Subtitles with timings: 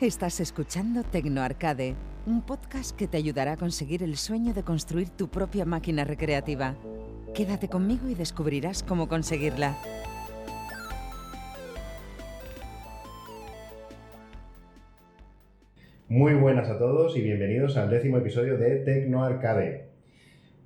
[0.00, 1.94] Estás escuchando Tecno Arcade,
[2.26, 6.74] un podcast que te ayudará a conseguir el sueño de construir tu propia máquina recreativa.
[7.32, 9.74] Quédate conmigo y descubrirás cómo conseguirla.
[16.08, 19.85] Muy buenas a todos y bienvenidos al décimo episodio de Tecno Arcade.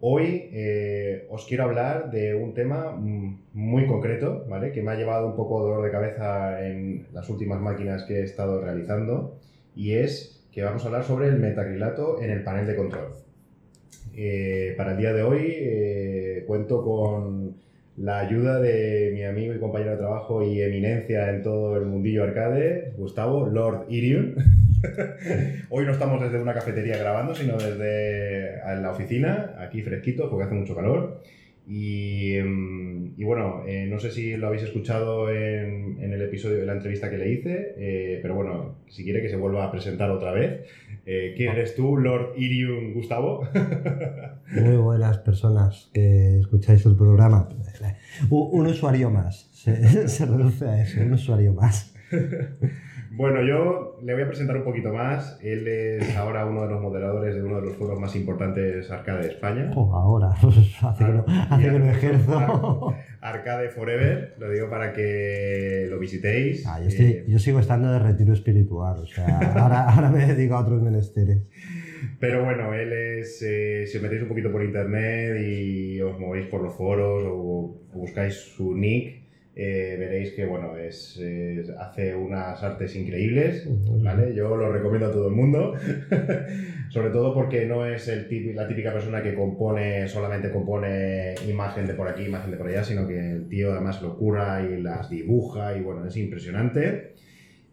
[0.02, 4.72] Hoy eh, os quiero hablar de un tema mm, muy concreto, ¿vale?
[4.72, 8.22] Que me ha llevado un poco dolor de cabeza en las últimas máquinas que he
[8.22, 9.36] estado realizando
[9.76, 13.12] y es que vamos a hablar sobre el metacrilato en el panel de control.
[14.16, 17.56] Eh, para el día de hoy eh, cuento con
[17.98, 22.24] la ayuda de mi amigo y compañero de trabajo y eminencia en todo el mundillo
[22.24, 24.34] arcade, Gustavo Lord Irion.
[25.70, 30.54] Hoy no estamos desde una cafetería grabando, sino desde la oficina, aquí fresquito, porque hace
[30.54, 31.22] mucho calor.
[31.66, 36.72] Y, em, bueno, eh, no sé si lo habéis escuchado en, el episodio de la
[36.72, 40.32] entrevista que le hice, eh, pero bueno, si quiere que se vuelva a presentar otra
[40.32, 40.66] vez.
[41.06, 43.48] Eh, ¿Quién eres tú, Lord Irium Gustavo?
[44.52, 47.48] Muy buenas personas que escucháis el programa.
[48.30, 51.94] Un, usuario más, se, se reduce a eso, un usuario más.
[53.20, 55.38] Bueno, yo le voy a presentar un poquito más.
[55.42, 59.24] Él es ahora uno de los moderadores de uno de los foros más importantes arcade
[59.24, 59.70] de España.
[59.76, 60.28] Oh, ahora,
[60.82, 62.94] hace, que, lo, ejerzo.
[63.20, 66.66] Arcade Forever, lo digo para que lo visitéis.
[66.66, 70.80] Ah, eh, yo, sigo estando de retiro espiritual, o sea, ahora, me dedico a otros
[70.80, 71.42] menesteres.
[72.20, 76.46] Pero bueno, él es, eh, si os metéis un poquito por internet y os movéis
[76.46, 79.19] por los foros o buscáis su nick,
[79.62, 81.20] eh, veréis que bueno, es,
[81.78, 83.68] hace unas artes increíbles,
[84.02, 84.34] ¿vale?
[84.34, 85.74] Yo lo recomiendo a todo el mundo,
[86.88, 91.92] sobre todo porque no es el la típica persona que compone, solamente compone imagen de
[91.92, 95.10] por aquí, imagen de por allá, sino que el tío además lo cura y las
[95.10, 97.12] dibuja y bueno, es impresionante.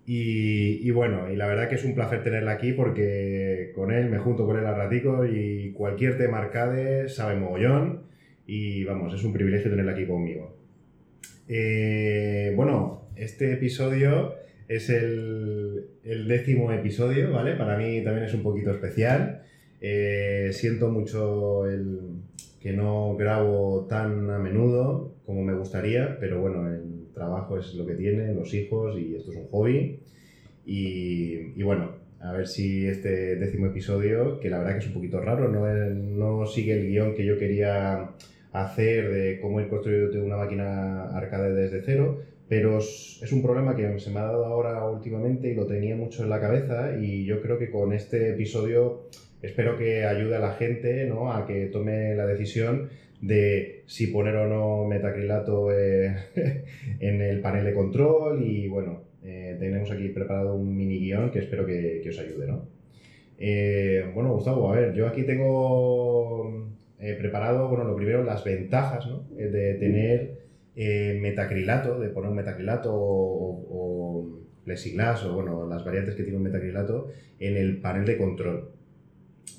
[0.05, 4.17] Y, bueno, y la verdad que es un placer tenerla aquí porque con él me
[4.17, 8.03] junto con él al ratico y cualquier tema arcade sabe mogollón
[8.45, 10.56] y vamos, es un privilegio tenerla aquí conmigo.
[11.49, 14.35] Eh, bueno, este episodio
[14.67, 15.87] es el,
[16.27, 17.55] décimo episodio, ¿vale?
[17.55, 19.43] Para mí también es un poquito especial.
[19.79, 21.99] Eh, siento mucho el
[22.59, 27.85] que no grabo tan a menudo como me gustaría, pero bueno, el trabajo es lo
[27.85, 29.99] que tiene, los hijos y esto es un hobby.
[30.65, 35.21] Y, bueno, a ver si este décimo episodio, que la verdad que es un poquito
[35.21, 35.65] raro, no,
[36.39, 38.09] no sigue el guion que yo quería
[38.63, 43.99] hacer de cómo ir construyendo una máquina arcade desde cero, pero es un problema que
[43.99, 47.41] se me ha dado ahora últimamente y lo tenía mucho en la cabeza y yo
[47.41, 49.09] creo que con este episodio
[49.41, 51.31] espero que ayude a la gente ¿no?
[51.31, 52.89] a que tome la decisión
[53.21, 56.15] de si poner o no metacrilato eh,
[56.99, 61.39] en el panel de control y bueno, eh, tenemos aquí preparado un mini guion que
[61.39, 62.47] espero que, os ayude.
[62.47, 62.65] ¿no?
[63.37, 69.05] Eh, bueno, Gustavo, a ver, yo aquí tengo eh, preparado, bueno, lo primero, las ventajas
[69.05, 69.27] ¿no?
[69.37, 70.39] Eh, de tener
[70.75, 76.37] eh, metacrilato, de poner un metacrilato o, o, plexiglas o bueno, las variantes que tiene
[76.37, 77.09] un metacrilato
[77.39, 78.71] en el panel de control.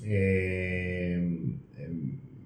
[0.03, 1.59] Em,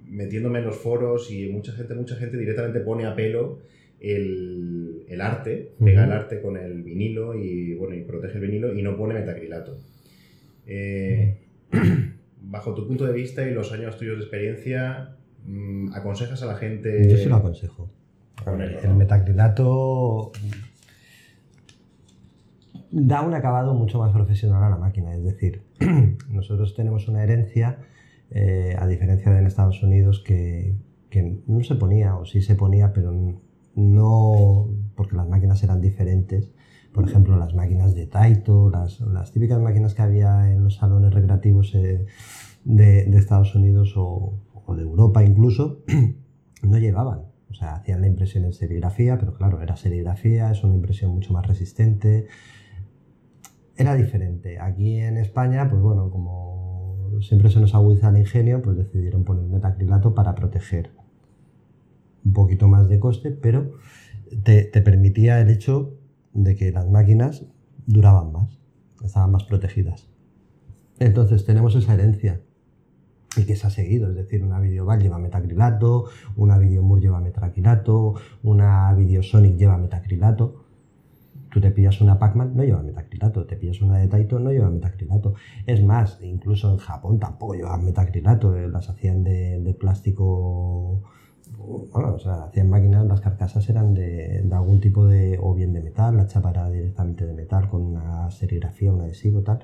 [0.08, 3.60] metiéndome en los foros y mucha gente, mucha gente directamente pone a pelo
[4.00, 8.78] el, el arte, pega el arte con el vinilo y bueno, y protege el vinilo
[8.78, 9.76] y no pone metacrilato.
[12.54, 16.56] bajo tu punto de vista y los años tuyos de experiencia, mm, ¿aconsejas a la
[16.56, 17.10] gente?
[17.10, 17.90] Yo sí lo aconsejo.
[18.84, 20.32] el metacrilato
[22.92, 25.16] da un acabado mucho más profesional a la máquina.
[25.16, 25.64] Es decir,
[26.30, 27.80] nosotros tenemos una herencia,
[28.30, 30.76] eh, a diferencia de en Estados Unidos, que,
[31.48, 33.12] no se ponía, o sí se ponía, pero
[33.76, 36.52] no porque las máquinas eran diferentes.
[36.94, 41.74] Por ejemplo, las máquinas de Taito, las, típicas máquinas que había en los salones recreativos
[41.74, 42.06] eh,
[42.66, 44.40] de, Estados Unidos o,
[44.76, 45.84] de Europa incluso,
[46.62, 47.24] no llevaban.
[47.50, 51.34] O sea, hacían la impresión en serigrafía, pero claro, era serigrafía, es una impresión mucho
[51.34, 52.28] más resistente.
[53.76, 54.60] Era diferente.
[54.60, 59.46] Aquí en España, pues bueno, como siempre se nos agudiza el ingenio, pues decidieron poner
[59.46, 60.92] metacrilato para proteger
[62.24, 63.72] un poquito más de coste, pero
[64.44, 66.00] te, te permitía el hecho
[66.34, 67.46] de que las máquinas
[67.86, 68.60] duraban más,
[69.04, 70.08] estaban más protegidas.
[71.00, 72.42] Entonces tenemos esa herencia
[73.36, 78.16] y que se ha seguido, es decir, una Videoval lleva metacrilato, una Videomur lleva metacrilato,
[78.44, 80.66] una Videosonic lleva metacrilato.
[81.52, 84.70] Tú te pillas una Pac-Man, no lleva metacrilato, te pillas una de Taito, no lleva
[84.70, 85.36] metacrilato.
[85.66, 91.04] Es más, incluso en Japón tampoco lleva metacrilato, eh, las hacían de, plástico
[91.66, 95.82] bueno, o sea, hacían máquinas, las carcasas eran de, algún tipo de, o bien de
[95.82, 99.60] metal, la chapa era directamente de metal con una serigrafía, un adhesivo, tal.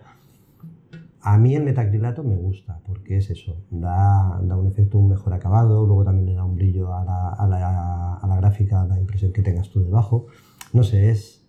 [1.22, 5.34] A mí el metacrilato me gusta, porque es eso, da, da, un efecto, un mejor
[5.34, 8.88] acabado, luego también le da un brillo a la, a la, a la gráfica, a
[8.88, 10.28] la impresión que tengas tú debajo.
[10.72, 11.46] No sé, es...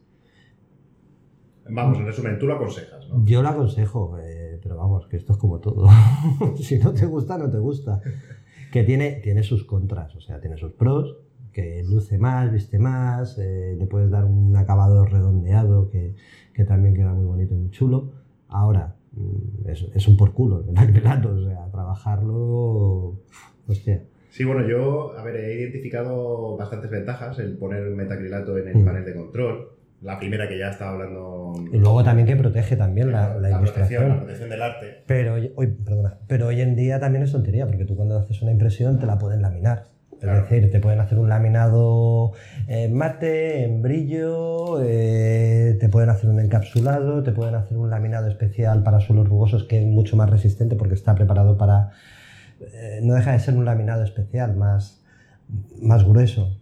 [1.69, 3.25] Vamos, en resumen, tú lo aconsejas, ¿no?
[3.25, 5.89] Yo lo aconsejo, eh, pero vamos, que esto es como todo.
[6.57, 8.01] si no te gusta, no te gusta
[8.71, 11.17] que tiene, tiene sus contras, o sea, tiene sus pros,
[11.53, 16.15] que luce más, viste más, eh, le puedes dar un acabado redondeado que,
[16.55, 18.13] que, también queda muy bonito y muy chulo.
[18.49, 23.21] Ahora, mm, es, es un por culo el metacrilato, o sea, trabajarlo,
[23.67, 24.05] hostia.
[24.31, 28.85] Sí, bueno, yo, a ver, he identificado bastantes ventajas el poner metacrilato en el mm.
[28.85, 31.53] panel de control la primera que ya estaba hablando.
[31.73, 34.09] Y luego también que protege también la, la, ilustración.
[34.09, 35.03] la protección del arte.
[35.07, 38.53] Pero hoy, perdona, pero hoy en día también es tontería, porque tú cuando haces una
[38.53, 39.91] impresión te la pueden laminar.
[40.23, 42.33] Es decir, te pueden hacer un laminado
[42.67, 48.29] en mate, en brillo, eh, te pueden hacer un encapsulado, te pueden hacer un laminado
[48.29, 51.93] especial para suelos rugosos que es mucho más resistente porque está preparado para...
[52.61, 55.03] Eh, no deja de ser un laminado especial, más,
[55.81, 56.55] más grueso.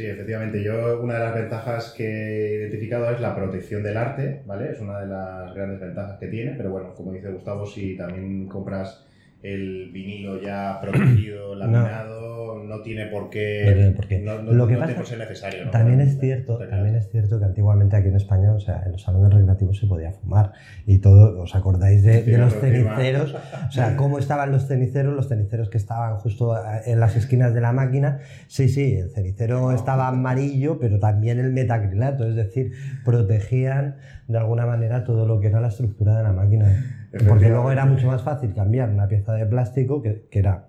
[0.00, 0.62] Sí, efectivamente.
[0.62, 4.70] Yo una de las ventajas que he identificado es la protección del arte, ¿vale?
[4.72, 8.48] Es una de las grandes ventajas que tiene, pero bueno, como dice Gustavo, si también
[8.48, 9.04] compras
[9.42, 15.70] el vinilo ya protegido, laminado, no, tiene por qué, no, lo que pasa, ser necesario.
[15.70, 19.02] También es cierto, también es cierto que antiguamente aquí en España, o sea, en los
[19.02, 20.52] salones recreativos se podía fumar
[20.86, 23.34] y todo, ¿os acordáis de, los ceniceros?
[23.34, 26.54] O sea, cómo estaban los ceniceros, los ceniceros que estaban justo
[26.84, 28.18] en las esquinas de la máquina.
[28.46, 32.72] Sí, sí, el cenicero estaba amarillo, pero también el metacrilato, es decir,
[33.04, 33.96] protegían
[34.28, 36.99] de alguna manera todo lo que era la estructura de la máquina.
[37.28, 40.68] Porque luego era mucho más fácil cambiar una pieza de plástico, que, que era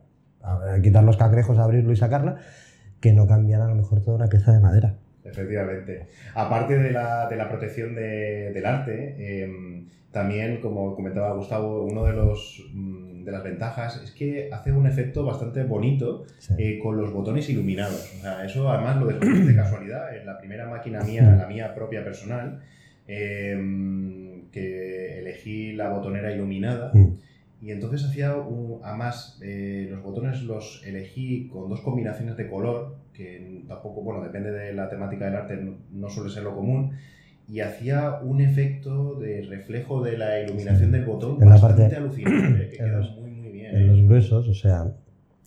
[0.81, 2.37] quitar los cangrejos, abrirlo y sacarla,
[2.99, 4.95] que no cambiar a lo mejor toda una pieza de madera.
[5.23, 6.07] Efectivamente.
[6.33, 12.03] Aparte de la, de la protección de, del arte, em, también, como comentaba Gustavo, uno
[12.05, 16.25] de los mm, de las ventajas es que hace un efecto bastante bonito
[16.57, 18.11] eh, con los botones iluminados.
[18.17, 21.73] O sea, eso además lo descubrí de casualidad en la primera máquina mía, la mía
[21.75, 22.61] propia personal.
[23.07, 23.55] Eh,
[24.51, 26.91] que elegí la botonera iluminada.
[26.93, 27.17] Mm.
[27.61, 28.35] Y entonces hacía,
[28.83, 34.51] además, eh, los botones los elegí con dos combinaciones de color, que tampoco, bueno, depende
[34.51, 35.59] de la temática del arte,
[35.91, 36.93] no, suele ser lo común,
[37.47, 41.95] y hacía un efecto de reflejo de la iluminación del botón en bastante la parte,
[41.97, 43.75] alucinante, que queda muy, muy bien.
[43.75, 44.95] En los gruesos, o sea,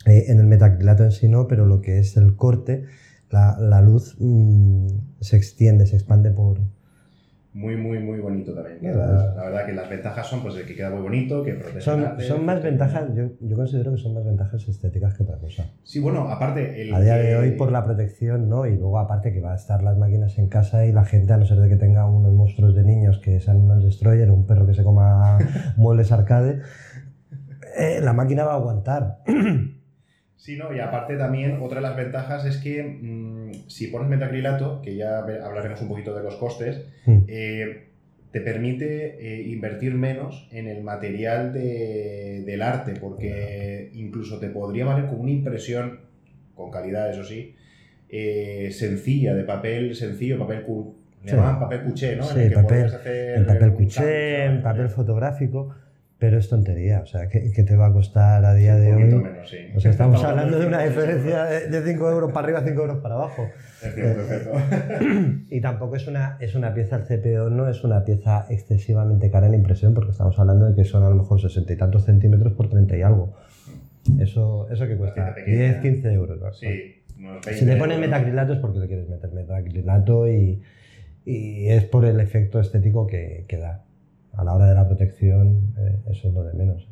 [0.06, 2.84] eh, en el metacrilato en sí no, pero lo que es el corte,
[3.30, 4.86] la, la luz mm,
[5.18, 6.60] se extiende, se expande por,
[7.54, 8.78] muy, muy, muy bonito también.
[8.82, 12.44] La, verdad que las ventajas son pues, que queda muy bonito, que protege Son, son
[12.44, 15.64] más ventajas, yo, yo, considero que son más ventajas estéticas que otra cosa.
[15.84, 16.82] Sí, bueno, aparte...
[16.82, 18.66] El a día de hoy por la protección, ¿no?
[18.66, 21.36] Y luego aparte que va a estar las máquinas en casa y la gente, a
[21.36, 24.66] no ser de que tenga unos monstruos de niños que sean unos destroyer, un perro
[24.66, 25.38] que se coma
[25.76, 26.60] muebles arcade,
[27.76, 29.18] eh, la máquina va a aguantar.
[30.44, 34.82] Sí, no, y aparte también otra de las ventajas es que mm, si pones metacrilato,
[34.82, 37.18] que ya hablaremos un poquito de los costes, hmm.
[37.28, 37.86] eh,
[38.30, 45.06] te permite eh, invertir menos en el material del arte, porque incluso te podría valer
[45.06, 46.00] con una impresión,
[46.54, 47.54] con calidad eso sí,
[48.10, 50.62] eh, sencilla, de papel sencillo, papel,
[51.24, 52.24] papel cuché, ¿no?
[52.24, 55.74] Sí, el, papel, el papel cuché, papel fotográfico
[56.24, 59.04] pero es tontería, o sea, ¿qué, te va a costar a día de hoy?
[59.04, 59.58] Menos, sí.
[59.76, 63.16] O sea, estamos hablando de una diferencia de 5 euros para arriba, 5 euros para
[63.16, 63.46] abajo.
[63.82, 68.02] Es cierto, eh, y tampoco es una, es una pieza, el CPO no es una
[68.06, 71.70] pieza excesivamente cara en impresión, porque estamos hablando de que son a lo mejor 60
[71.70, 73.36] y tantos centímetros por 30 y algo.
[74.18, 76.40] Eso, eso que cuesta 10, 15 euros.
[76.40, 76.54] ¿no?
[76.54, 77.02] Sí.
[77.52, 80.62] si te pones metacrilato es porque le quieres meter metacrilato y,
[81.26, 83.84] y es por el efecto estético que, que da
[84.36, 86.88] a la hora de la protección, eh, eso es lo de menos.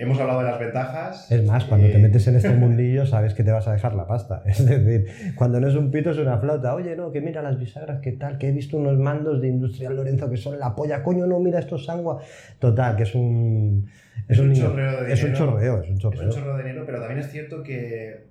[0.00, 1.30] Hemos hablado de las ventajas.
[1.30, 4.06] Es más, cuando te metes en este mundillo sabes que te vas a dejar la
[4.06, 4.42] pasta.
[4.46, 6.74] Es decir, cuando no es un pito es una flauta.
[6.74, 9.94] Oye, no, que mira las bisagras, qué tal, que he visto unos mandos de Industrial
[9.94, 11.02] Lorenzo que son la polla.
[11.02, 12.22] Coño, no, mira estos sangua.
[12.58, 13.90] Total, que es un...
[14.26, 15.12] Es, un, chorreo de dinero.
[15.12, 16.22] Es un chorreo, es un chorreo.
[16.22, 18.24] Es un chorreo de dinero, pero también es cierto que,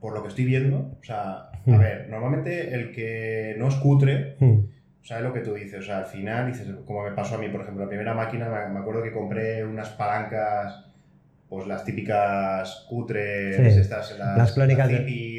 [0.00, 1.78] por lo que estoy viendo, o sea, a hmm.
[1.78, 4.36] ver, normalmente el que no es cutre...
[5.04, 5.80] ¿Sabes lo que tú dices?
[5.80, 8.48] O sea, al final, dices, como me pasó a mí, por ejemplo, la primera máquina,
[8.72, 10.82] me acuerdo que compré unas palancas,
[11.46, 14.88] pues las típicas cutres, estas, las, las clónicas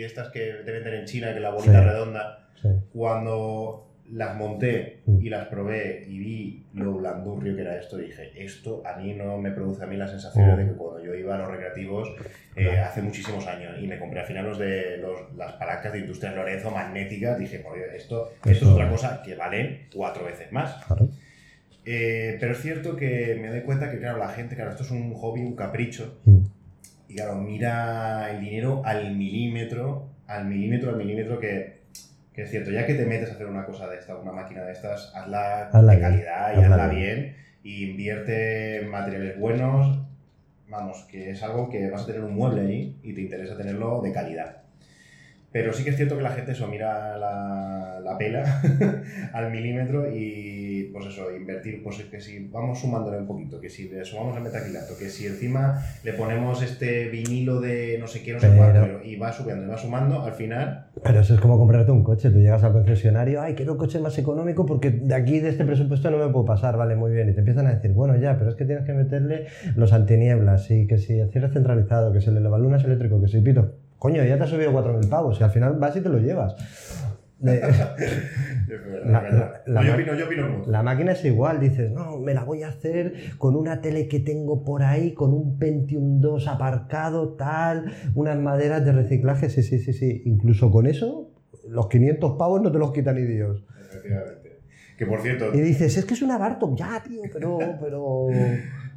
[0.04, 2.48] estas que te venden en China, que la bolita redonda.
[2.94, 5.22] Cuando las monté Mm.
[5.26, 9.38] y las probé y vi lo blandurrio que era esto, dije, esto a mí no
[9.40, 10.58] me produce a mí la sensación Mm.
[10.58, 12.10] de que cuando yo iba a los recreativos
[12.56, 16.00] eh, hace muchísimos años y me compré al final los de los- las palancas de
[16.00, 20.52] Industrias Lorenzo magnéticas, dije, por Dios, esto, esto es otra cosa que valen cuatro veces
[20.52, 20.76] más.
[21.86, 24.92] Eh, pero es cierto que me doy cuenta que, claro, la gente, claro, esto es
[24.92, 26.38] un hobby, un capricho, Mm.
[27.10, 31.75] y claro, mira el dinero al milímetro, al milímetro, al milímetro que,
[32.36, 34.64] que es cierto, ya que te metes a hacer una cosa de esta, una máquina
[34.64, 37.16] de estas, hazla, Hazla de bien, calidad y hazla hazla bien.
[37.22, 37.36] bien.
[37.64, 40.00] y invierte en materiales buenos,
[40.68, 44.02] vamos, que es algo que vas a tener un mueble allí y te interesa tenerlo
[44.02, 44.65] de calidad.
[45.56, 48.44] Pero sí que es cierto que la gente eso mira la, la pela
[49.32, 53.88] al milímetro y pues eso, invertir, pues que si vamos sumándole un poquito, que si
[53.88, 58.34] le sumamos el metacrilato, que si encima le ponemos este vinilo de no sé qué,
[58.34, 61.40] no sé Pero- cuánto, y va subiendo y va sumando, al final, Pero eso es
[61.40, 62.32] como comprarte un coche.
[62.32, 65.64] Tú llegas al concesionario, ay, quiero un coche más económico porque de aquí, de este
[65.64, 67.30] presupuesto, no me puedo pasar, vale, muy bien.
[67.30, 69.46] Y te empiezan a decir, bueno, ya, pero es que tienes que meterle
[69.78, 73.40] los antinieblas, y que si el cierre centralizado, que si el elevalunas eléctrico, que si
[73.40, 73.85] pito.
[74.06, 76.56] Coño, ya te has subido 4.000 pavos y al final vas y te lo llevas.
[77.40, 77.58] De-
[78.78, 80.70] verdad, La- yo opino, yo opino mucho.
[80.70, 84.20] La máquina es igual, dices, no, me la voy a hacer con una tele que
[84.20, 89.80] tengo por ahí, con un Pentium 2 aparcado, tal, unas maderas de reciclaje, sí, sí,
[89.80, 90.22] sí, sí.
[90.26, 91.32] Incluso con eso,
[91.68, 93.66] los 500 pavos no te los quitan ni Dios.
[93.90, 94.60] Efectivamente.
[95.00, 98.28] Que por cierto, Y dices, es que es una Bartok, ya, tío, pero, pero...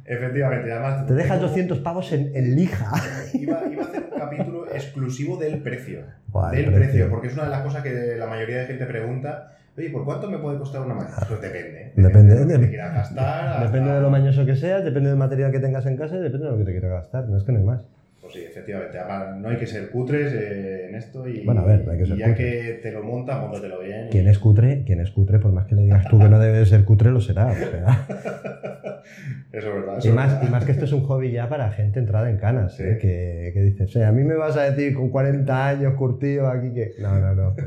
[0.05, 1.05] efectivamente, además.
[1.07, 2.91] Te dejas tengo- 200 pavos en, en lija.
[3.33, 5.99] Iba, iba a hacer un capítulo exclusivo del precio.
[5.99, 6.71] Del precio.
[6.73, 7.09] precio.
[7.09, 9.55] porque es una de las cosas que la mayoría de gente pregunta.
[9.77, 11.17] Oye, ¿por cuánto me puede costar una máquina?
[11.27, 11.93] Pues depende.
[11.95, 13.59] Depende de lo que te quieras gastar.
[13.61, 16.19] Depende hasta- de lo mañoso que seas, depende del material que tengas en casa y
[16.19, 17.29] depende de lo que te quieras gastar.
[17.29, 17.85] No es que no hay más.
[18.31, 18.97] Pues sí, efectivamente.
[19.41, 21.27] No hay que ser cutres eh, en esto.
[21.27, 24.07] Y, Bueno, a ver, hay que ser y ya que te lo montas, móntatelo bien.
[24.07, 26.39] y- Quien es cutre, quien es cutre, por más que le digas tú que no
[26.39, 27.47] debe de ser cutre, lo será.
[27.47, 28.05] o sea.
[29.51, 29.99] Eso es verdad.
[30.03, 30.47] Y es más, verdad.
[30.47, 32.83] y más que esto es un hobby ya para gente entrada en canas, Sí.
[32.83, 32.97] ¿eh?
[33.01, 36.71] que, que dices, "Eh, a mí me vas a decir con 40 años curtido aquí
[36.73, 36.91] que...
[36.99, 37.55] No, no, no.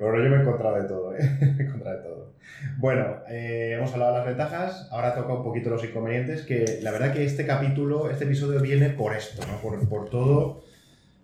[0.00, 1.18] Bueno, yo me he encontrado de todo, ¿eh?
[1.56, 2.23] Me he encontrado de todo.
[2.78, 6.90] Bueno, eh, hemos hablado de las ventajas, ahora toca un poquito los inconvenientes, que la
[6.92, 9.58] verdad que este capítulo, este episodio viene por esto, ¿no?
[9.60, 10.62] Por, por todo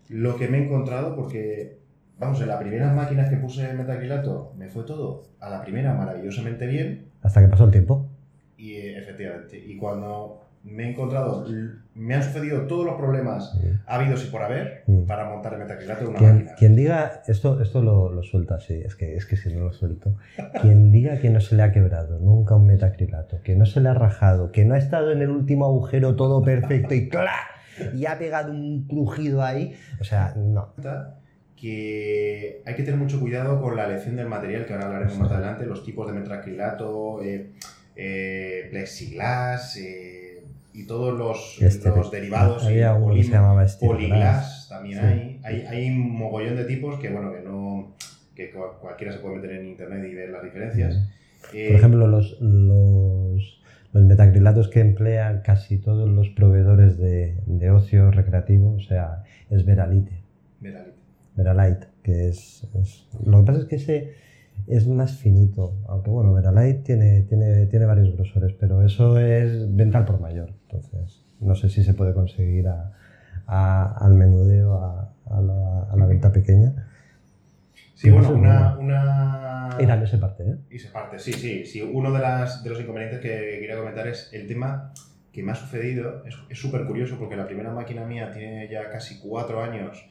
[0.09, 1.79] lo que me he encontrado, porque,
[2.19, 5.95] vamos, en las primeras máquinas que puse en metacrilato, me fue todo a la primera
[5.95, 8.07] maravillosamente bien, Hasta que pasó el tiempo.
[8.57, 11.47] y eh, efectivamente, y cuando me he encontrado,
[11.95, 15.07] me han sucedido todos los problemas habidos y por haber Mm.
[15.07, 16.55] para montar el metacrilato de una Quien, máquina.
[16.59, 19.73] quien diga, esto, esto lo, lo suelto así, es que, es que si no lo
[19.73, 20.17] suelto.
[20.61, 23.89] Quien diga que no se le ha quebrado nunca un metacrilato, que no se le
[23.89, 27.33] ha rajado, que no ha estado en el último agujero todo perfecto y ¡cla!
[27.95, 30.75] y ha pegado un crujido ahí, o sea, no.
[31.57, 35.31] que hay que tener mucho cuidado con la elección del material, que ahora hablaremos más
[35.31, 37.53] adelante, los tipos de metacrilato, eh,
[37.97, 40.10] eh, plexiglas eh,
[40.83, 42.65] y todos los, Este, los derivados.
[42.65, 45.05] Había y uno que poli- se llamaba Poliglass también Sí.
[45.07, 45.41] hay.
[45.45, 45.67] hay.
[45.67, 47.95] Hay un mogollón de tipos que, bueno, que no
[48.35, 51.09] que cual- cualquiera se puede meter en internet y ver las diferencias.
[51.53, 57.71] Eh, Por ejemplo, los, los, los metacrilatos que emplean casi todos los proveedores de, de
[57.71, 60.23] ocio recreativo, o sea, es Veralite.
[60.61, 60.97] Veralite.
[61.37, 64.13] Veralite, que es, es- Lo que pasa es que ese
[64.67, 70.05] es más finito, aunque bueno, Veralite tiene, tiene, tiene varios grosores, pero eso es venta
[70.05, 72.93] por mayor, entonces no sé si se puede conseguir a-
[73.47, 75.41] a- al menudeo, a, a
[75.97, 76.87] la, venta pequeña.
[77.95, 79.77] Sí, No bueno, una, una...
[79.81, 80.57] Y también se parte, ¿eh?
[80.71, 81.83] Y se parte, sí, sí, sí.
[81.83, 84.93] Uno de, las, de los inconvenientes que quería comentar es el tema
[85.33, 86.25] que me ha sucedido.
[86.27, 90.05] Es es súper curioso porque la primera máquina mía tiene ya casi cuatro años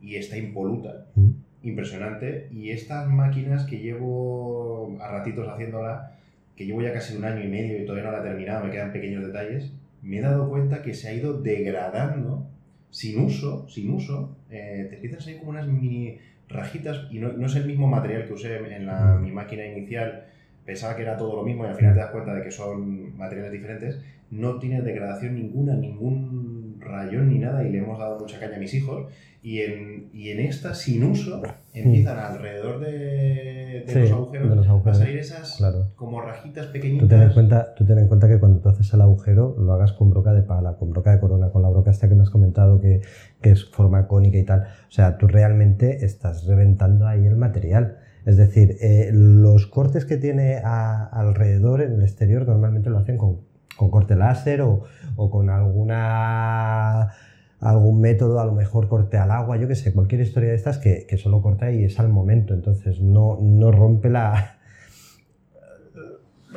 [0.00, 1.06] y está impoluta.
[1.14, 1.30] Mm.
[1.64, 2.48] Impresionante.
[2.52, 6.12] Y estas máquinas que llevo a ratitos haciéndola,
[6.56, 8.70] que llevo ya casi un año y medio y todavía no la he terminado, me
[8.70, 12.46] quedan pequeños detalles, me he dado cuenta que se ha ido degradando
[12.90, 14.36] sin uso, sin uso.
[14.50, 16.18] eh, te empiezan a salir como unas mini
[16.48, 20.24] rajitas y no, no es el mismo material que usé en la, mi máquina inicial.
[20.64, 23.16] Pensaba que era todo lo mismo y al final te das cuenta de que son
[23.16, 23.98] materiales diferentes.
[24.30, 28.60] No tiene degradación ninguna, ningún rayón ni nada y le hemos dado mucha caña a
[28.60, 29.10] mis hijos.
[29.42, 31.42] Y en, y en esta, sin uso,
[31.74, 35.92] empiezan alrededor de, de Sí, los agujeros de los a agujeros, salir esas claro.
[35.96, 37.08] como rajitas Tú pequeñitas.
[37.10, 39.92] ten, en cuenta, tú ten en cuenta que cuando tú haces el agujero lo hagas
[39.92, 42.30] con broca de pala, con broca de corona, con la broca esta que me has
[42.30, 43.02] comentado que,
[43.42, 44.62] que es forma cónica y tal.
[44.62, 47.98] O sea, tú realmente estás reventando ahí el material.
[48.24, 53.18] Es decir, eh, los cortes que tiene a- alrededor en el exterior normalmente lo hacen
[53.18, 53.40] con,
[53.76, 54.84] con corte láser o,
[55.16, 57.12] o con alguna
[57.60, 60.76] algún método, a lo mejor corte al agua, yo qué sé, cualquier historia de estas
[60.78, 64.56] que, que solo corta y es al momento, entonces no, no rompe la,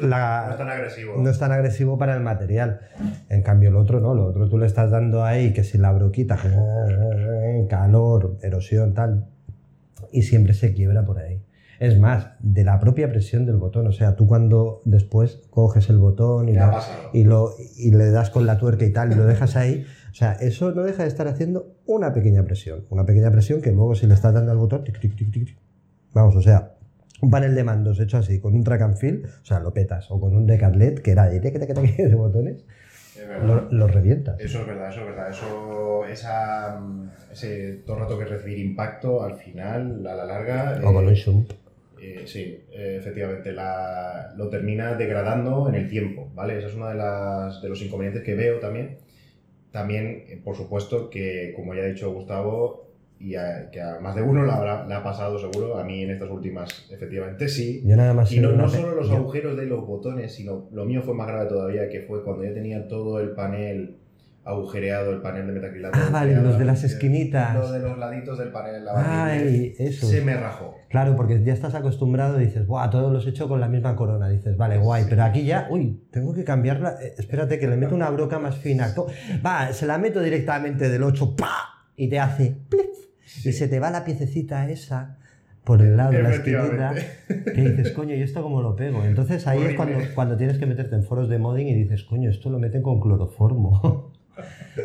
[0.01, 1.13] la- No es tan agresivo.
[1.17, 2.81] no es tan agresivo para el material.
[3.29, 5.91] En cambio, el otro no, lo otro tú le estás dando ahí que si la
[5.93, 6.37] broquita,
[7.69, 9.25] calor, erosión, tal,
[10.11, 11.41] y siempre se quiebra por ahí.
[11.79, 15.97] Es más, de la propia presión del botón, o sea, tú cuando después coges el
[15.97, 17.09] botón y, pasado.
[17.13, 20.13] y, lo, y le das con la tuerca y tal y lo dejas ahí, o
[20.13, 23.93] sea, eso no deja de estar haciendo una pequeña presión, una pequeña presión que luego
[23.93, 25.57] si le estás dando al botón, tic, tic, tic, tic, tic,
[26.13, 26.73] vamos, o sea,
[27.21, 30.09] un panel de mandos hecho así, con un track and field, o sea, lo petas,
[30.09, 32.65] o con un decatlet que era de, de botones,
[33.43, 34.39] lo, lo revientas.
[34.39, 35.29] Eso es verdad, eso es verdad.
[35.29, 40.79] Eso, esa, mm, ese todo el rato que recibir impacto, al final, a la larga.
[40.83, 41.53] O con eh, un shunt.
[42.15, 46.57] Eh, sí, eh, efectivamente, la- lo termina degradando en el tiempo, ¿vale?
[46.57, 48.97] Ese es uno de, las, de los inconvenientes que veo también.
[49.71, 52.85] También, eh, por supuesto, que como ya ha dicho Gustavo,
[53.19, 56.03] y a, que a más de uno le, habrá- le ha pasado seguro, a mí
[56.03, 57.81] en estas últimas, efectivamente sí.
[57.83, 61.01] Yo nada más Y no, no solo los agujeros de los botones, sino lo mío
[61.01, 63.97] fue más grave todavía, que fue cuando ya tenía todo el panel
[64.47, 65.99] agujereado, el panel de metacrilato.
[66.01, 67.53] Ah, vale, los de las esquinitas.
[67.55, 68.85] Lo de los laditos del panel.
[68.85, 70.07] la Ay, eso.
[70.07, 70.75] Se me rajó.
[70.89, 72.89] Claro, porque ya estás acostumbrado y dices, ¡buah!
[72.89, 74.29] Todos los he hecho con la misma corona.
[74.29, 75.09] Dices, vale, guay, Sí.
[75.09, 76.95] pero aquí ya, uy, tengo que cambiarla.
[77.01, 78.93] eh, espérate que le meto una broca más fina.
[79.45, 81.51] Va, se la meto directamente del 8, ¡pa!
[81.95, 83.45] Y te hace, ¡plif!
[83.45, 85.17] Y se te va la piececita esa
[85.65, 86.93] por el lado de la esquinita.
[87.27, 89.03] Que dices, coño, ¿y esto cómo lo pego?
[89.03, 92.29] Entonces ahí es cuando, cuando tienes que meterte en foros de modding y dices, coño,
[92.29, 94.13] esto lo meten con cloroformo.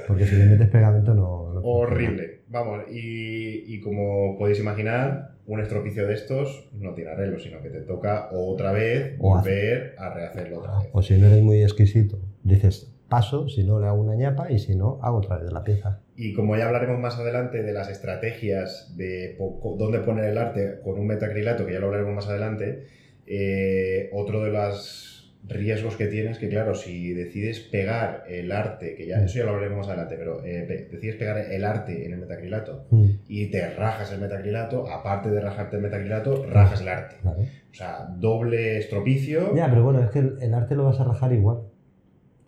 [0.07, 1.43] Porque si le metes pegamento no.
[1.63, 2.43] Horrible.
[2.49, 7.71] Vamos, y, y como podéis imaginar, un estropicio de estos no tiene arreglo, sino que
[7.71, 10.89] te toca otra vez O volver a rehacerlo otra vez.
[10.93, 14.59] O si no eres muy exquisito, dices, paso, si no le hago una ñapa y
[14.59, 16.01] si no, hago otra vez la pieza.
[16.17, 20.99] Y como ya hablaremos más adelante de las estrategias de dónde poner el arte con
[20.99, 22.87] un metacrilato, que ya lo hablaremos más adelante,
[23.27, 29.07] eh, otro de los riesgos que tienes que, claro, si decides pegar el arte, que
[29.07, 32.13] ya eso ya lo hablaremos más adelante, pero eh, pe- decides pegar el arte en
[32.13, 36.88] el metacrilato Mm, y te rajas el metacrilato, aparte de rajarte el metacrilato, rajas el
[36.88, 37.16] arte.
[37.25, 39.55] O sea, doble estropicio.
[39.57, 41.59] Ya, pero bueno, es que el, el arte lo vas a rajar igual.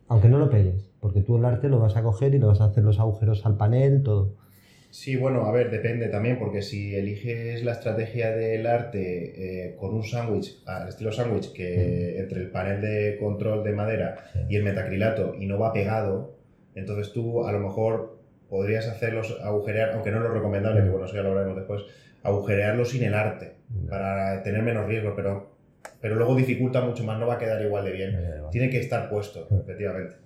[0.09, 2.61] Aunque no lo pegues, porque tú el arte lo vas a coger y lo vas
[2.61, 4.35] a hacer los agujeros al panel, todo.
[4.95, 9.93] Sí, bueno, a ver, depende también, porque si eliges la estrategia del arte eh, con
[9.93, 14.15] un sándwich, al estilo sándwich, que entre el panel de control de madera
[14.49, 16.37] y el metacrilato y no va pegado,
[16.77, 21.07] entonces tú a lo mejor podrías hacerlos agujerear, aunque no es lo recomendable, que bueno,
[21.07, 21.83] eso ya lo hablaremos después,
[22.23, 23.55] agujerearlo sin el arte,
[23.89, 25.57] para tener menos riesgo, pero,
[26.01, 28.17] pero luego dificulta mucho más, no va a quedar igual de bien.
[28.53, 29.57] Tiene que estar puesto, Sí.
[29.61, 30.24] efectivamente.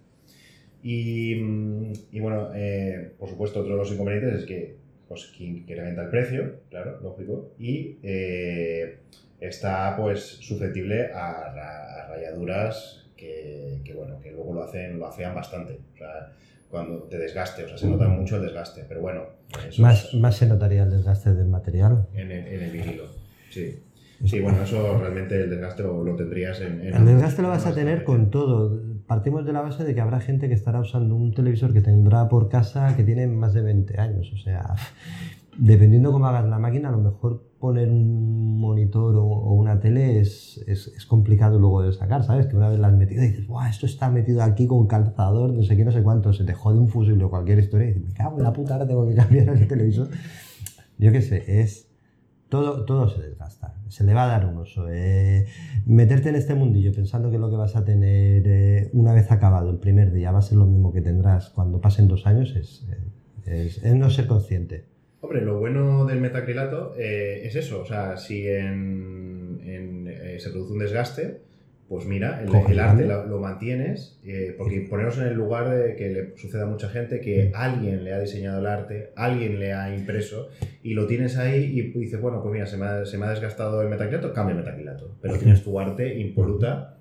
[0.83, 4.77] Y, mm, y bueno, eh, por supuesto, otro de los inconvenientes es que,
[5.09, 8.99] pues, que incrementa el precio, claro, lógico, y eh,
[9.41, 15.07] está pues susceptible a, ra- a rayaduras que, que, bueno, que luego lo hacen, lo
[15.07, 15.79] afean bastante.
[15.95, 16.33] O sea,
[16.71, 19.25] cuando te desgaste, o sea, se nota mucho el desgaste, pero bueno,
[19.67, 22.07] eso Más, es más se notaría el desgaste del material.
[22.14, 23.05] en el, en el vinilo.
[23.51, 23.83] Sí.
[24.25, 27.64] Sí, bueno, eso realmente el desgaste lo, lo tendrías en, en El desgaste lo vas
[27.67, 28.81] a tener con todo.
[29.09, 32.29] Partimos de la base de que habrá gente que estará usando un televisor que tendrá
[32.29, 34.31] por casa que tiene más de 20 años.
[34.35, 34.75] O sea,
[35.57, 40.21] dependiendo cómo hagas la máquina, a lo mejor poner un monitor o, o una tele
[40.21, 42.49] es, es, es complicado luego de sacar, ¿sabes?
[42.49, 43.71] Que una vez la has metido y dices, ¡buah!
[43.71, 46.79] Esto está metido aquí con calzador, no sé qué, no sé cuánto, se te jode
[46.79, 49.14] un fusible o cualquier historia y dices, me cago en la puta, ahora tengo que
[49.16, 50.09] cambiar el televisor.
[50.99, 51.88] Yo qué sé, es.
[52.49, 54.89] Todo, todo se desgasta, se le va a dar un uso.
[54.91, 55.47] eh,
[55.85, 59.71] meterte en este mundillo pensando que lo que vas a tener eh, una vez acabado
[59.71, 62.87] el primer día va a ser lo mismo que tendrás cuando pasen dos años es,
[63.45, 64.87] eh, es, no ser consciente.
[65.21, 69.59] Hombre, lo bueno del metacrilato es eso, o sea, si en,
[70.39, 71.43] se produce un desgaste,
[71.88, 76.11] pues mira, el, arte lo, lo mantienes, eh, porque poneros en el lugar de que
[76.11, 79.94] le suceda a mucha gente que alguien le ha diseñado el arte, alguien le ha
[79.94, 80.51] impreso,
[80.83, 83.31] y lo tienes ahí y dices, bueno, pues mira, se me ha, se me ha
[83.31, 86.98] desgastado el metacrilato, cambia el metacrilato, pero tienes tu arte impoluta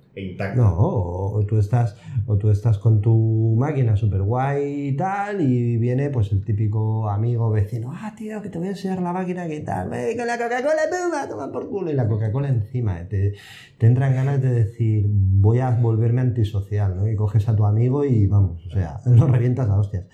[0.55, 5.77] No, o, tú estás, o tú estás con tu máquina super guay y tal, y
[5.77, 9.47] viene pues el típico amigo vecino, ah, tío, que te voy a enseñar la máquina,
[9.47, 9.89] ¿qué tal?
[9.89, 13.33] Venga, la Coca-Cola, toma, toma por culo, y la Coca-Cola encima, eh, te,
[13.77, 17.07] te entran ganas de decir, voy a volverme antisocial, ¿no?
[17.07, 20.05] Y coges a tu amigo y vamos, o sea, lo revientas a hostias.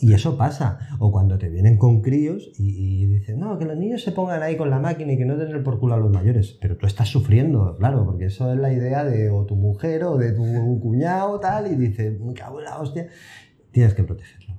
[0.00, 0.78] Y eso pasa.
[0.98, 4.42] O cuando te vienen con críos y, y dicen, no, que los niños se pongan
[4.42, 6.58] ahí con la máquina y que no den el por culo a los mayores.
[6.60, 10.16] Pero tú estás sufriendo, claro, porque eso es la idea de o tu mujer o
[10.16, 13.08] de tu cuñado, tal, y dices, me cago en la hostia.
[13.70, 14.56] Tienes que protegerlo.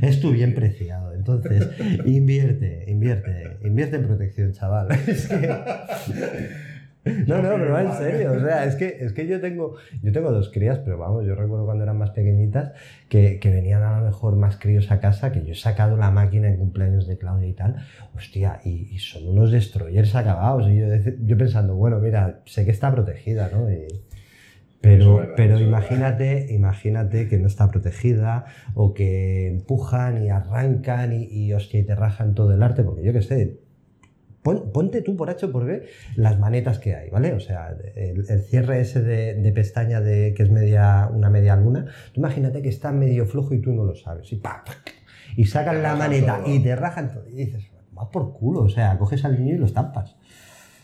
[0.00, 1.12] Es tu bien preciado.
[1.14, 1.68] Entonces,
[2.04, 4.88] invierte, invierte, invierte en protección, chaval.
[7.26, 8.32] No, no, pero va en serio.
[8.32, 11.34] O sea, es que, es que yo, tengo, yo tengo dos crías, pero vamos, yo
[11.34, 12.72] recuerdo cuando eran más pequeñitas
[13.08, 16.10] que, que venían a lo mejor más críos a casa, que yo he sacado la
[16.10, 17.76] máquina en cumpleaños de Claudia y tal.
[18.14, 20.68] Hostia, y, y son unos destroyers acabados.
[20.68, 20.86] Y yo,
[21.24, 23.70] yo pensando, bueno, mira, sé que está protegida, ¿no?
[23.70, 23.86] Y,
[24.80, 31.24] pero, verdad, pero imagínate, imagínate que no está protegida o que empujan y arrancan y,
[31.24, 33.61] y, hostia, y te rajan todo el arte, porque yo qué sé,
[34.42, 37.32] pon- ponte tú por H o por B las manetas que hay, ¿vale?
[37.32, 41.56] O sea, el, el cierre ese de, de pestaña de, que es media, una media
[41.56, 44.64] luna, tú imagínate que está medio flojo y tú no lo sabes, y ¡pa!
[45.36, 46.54] y sacan Te la maneta todo.
[46.54, 49.58] y te rajan todo, y dices, va por culo, o sea, coges al niño y
[49.58, 50.14] lo estampas.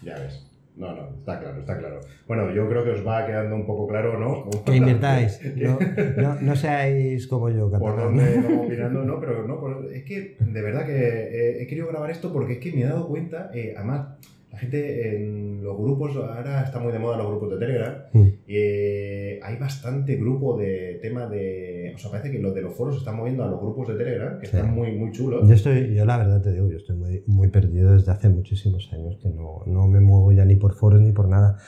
[0.03, 0.45] Ya ves.
[0.79, 2.01] No, no, está claro, está claro.
[2.29, 4.49] Bueno, yo creo que os va quedando un poco claro, ¿no?
[4.65, 5.79] Que invirtáis, no,
[6.17, 8.17] no, no seáis como yo, por catalán.
[8.17, 11.89] dónde vamos opinando, no, pero no, por- es que de verdad que eh, he querido
[11.89, 14.07] grabar esto porque es que me he dado cuenta, eh, además,
[14.53, 18.27] la gente en los grupos, ahora está muy de moda los grupos de Telegram, Mm.
[18.47, 22.95] eh, hay bastante grupo de tema de, o sea, parece que los de los foros
[22.95, 24.57] se están moviendo a los grupos de Telegram, que Sí.
[24.57, 25.47] están muy, muy chulos.
[25.49, 28.91] Yo estoy, yo la verdad te digo, yo estoy muy, muy perdido desde hace muchísimos
[28.93, 31.59] años, que no, no me muevo ya ni por foros ni por nada.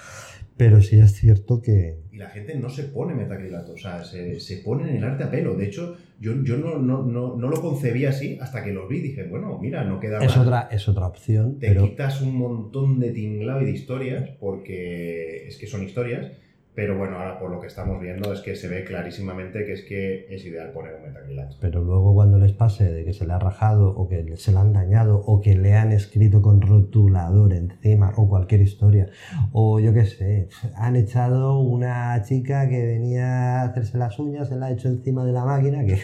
[0.57, 4.39] Pero sí es cierto que, Y la gente no se pone metacrilato, o sea, se,
[4.41, 5.55] se pone en el arte a pelo.
[5.55, 9.01] De hecho, yo, yo no, no, no, no lo concebí así hasta que lo vi.
[9.01, 10.47] Dije, bueno, mira, no queda es mal.
[10.47, 15.47] otra, es otra opción, Te pero quitas un montón de tinglado y de historias, porque
[15.49, 16.31] es que son historias.
[16.75, 19.83] Pero bueno, ahora por lo que estamos viendo es que se ve clarísimamente que es
[19.83, 21.57] que es ideal poner un metacrilato.
[21.61, 24.59] Pero luego cuando les pase de que se le ha rajado o que se le
[24.59, 29.09] han dañado o que le han escrito con rotulador encima o cualquier historia
[29.53, 34.57] o yo qué sé, han echado una chica que venía a hacerse las uñas, se
[34.57, 35.99] la ha hecho encima de la máquina, que,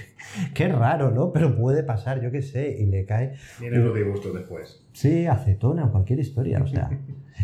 [0.65, 1.33] es raro, ¿no?
[1.33, 4.85] Pero puede pasar, yo qué sé, y le cae, Vienen los disgustos después.
[4.93, 6.91] sí, acetona cualquier historia, o sea,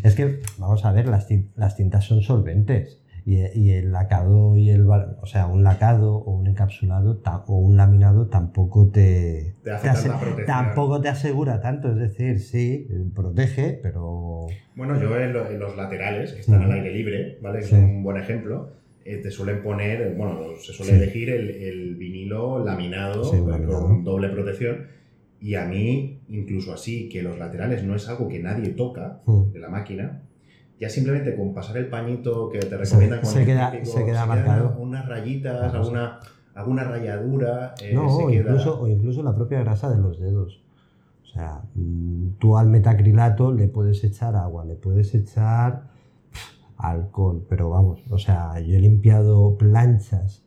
[0.03, 3.02] es que, vamos a ver, las, las tintas son solventes.
[3.25, 7.77] Y, y el lacado y el o sea un lacado o un encapsulado o un
[7.77, 10.47] laminado tampoco te, Te hace ase- tanta protección.
[10.47, 15.77] tampoco te asegura tanto es decir sí protege pero Bueno, yo en, lo- en los
[15.77, 17.63] laterales, que están al aire libre, ¿vale?
[17.63, 17.71] Sí.
[17.71, 18.71] son un buen ejemplo,
[19.05, 20.99] eh, te suelen poner, bueno, se suele Sí.
[21.03, 23.83] elegir el, el vinilo laminado, Sí, laminado.
[23.87, 24.87] con doble protección.
[25.41, 29.21] Y a mí, incluso así, que los laterales no es algo que nadie toca
[29.53, 30.23] de la máquina,
[30.83, 34.05] ya simplemente con pasar el pañito que te recomiendan con se el queda- típico, se
[34.05, 34.75] queda marcado.
[34.79, 36.19] unas rayitas, alguna,
[36.55, 38.41] alguna rayadura, eh, no se o queda...
[38.51, 40.61] incluso o incluso la propia grasa de los dedos
[41.23, 45.85] o sea mm, tú al metacrilato le puedes echar agua le puedes echar
[46.77, 50.43] alcohol pero vamos o sea yo he limpiado planchas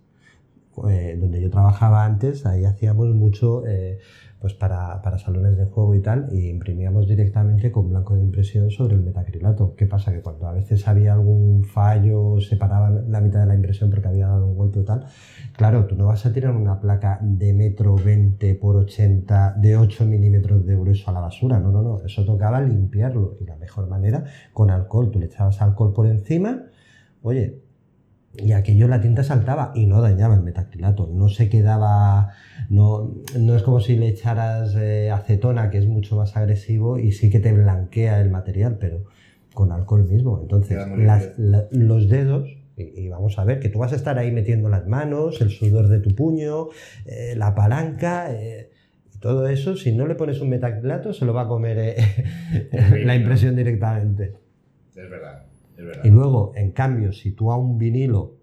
[0.90, 3.98] eh, donde yo trabajaba antes, ahí hacíamos mucho eh,
[4.46, 8.70] pues para, para salones de juego y tal, y imprimíamos directamente con blanco de impresión
[8.70, 9.74] sobre el metacrilato.
[9.76, 10.12] ¿Qué pasa?
[10.12, 14.08] Que cuando a veces había algún fallo, se paraba la mitad de la impresión porque
[14.08, 15.04] había dado un golpe o tal,
[15.54, 20.06] claro, tú no vas a tirar una placa de metro 20 por 80 de 8
[20.06, 23.88] milímetros de grueso a la basura, no, no, no, eso tocaba limpiarlo, y la mejor
[23.88, 26.66] manera con alcohol, tú le echabas alcohol por encima,
[27.24, 27.66] oye,
[28.38, 32.34] y aquello la tinta saltaba y no dañaba el metacrilato, no se quedaba,
[32.70, 37.12] no, no es como si le echaras eh, acetona, que es mucho más agresivo y
[37.12, 39.04] sí que te blanquea el material, pero
[39.54, 40.40] con alcohol mismo.
[40.42, 44.18] Entonces, las- la- los dedos, y, y vamos a ver, que tú vas a estar
[44.20, 46.68] ahí metiendo las manos, el sudor de tu puño,
[47.06, 48.70] eh, la palanca, eh,
[49.14, 51.96] y todo eso, si no le pones un metacrilato, se lo va a comer eh,
[53.06, 54.34] la impresión directamente.
[54.90, 55.46] Es verdad,
[55.78, 56.02] es verdad.
[56.04, 58.35] Y luego, en cambio, si tú a un vinilo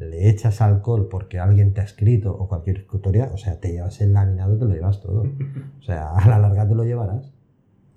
[0.00, 4.00] le echas alcohol porque alguien te ha escrito o cualquier historia, o sea, te llevas
[4.00, 5.22] el laminado, te lo llevas todo.
[5.78, 7.32] O sea, a la larga te lo llevarás.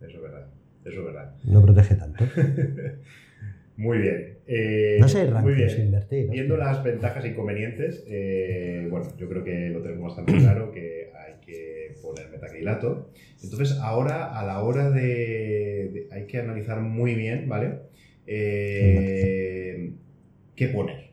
[0.02, 0.48] Eso es verdad,
[0.86, 1.36] eso es verdad.
[1.46, 2.26] No protege tanto.
[3.76, 4.38] Muy bien.
[4.46, 5.82] eh, No sé, muy bien.
[5.82, 6.30] invertir.
[6.30, 6.68] Viendo hostia.
[6.74, 11.34] las ventajas e inconvenientes, eh, bueno, yo creo que lo tenemos bastante claro que hay
[11.44, 13.10] que poner metacrilato.
[13.42, 17.80] Entonces, ahora a la hora de, de- hay que analizar muy bien, ¿vale?
[18.28, 19.94] Eh,
[20.56, 21.13] ¿Qué poner?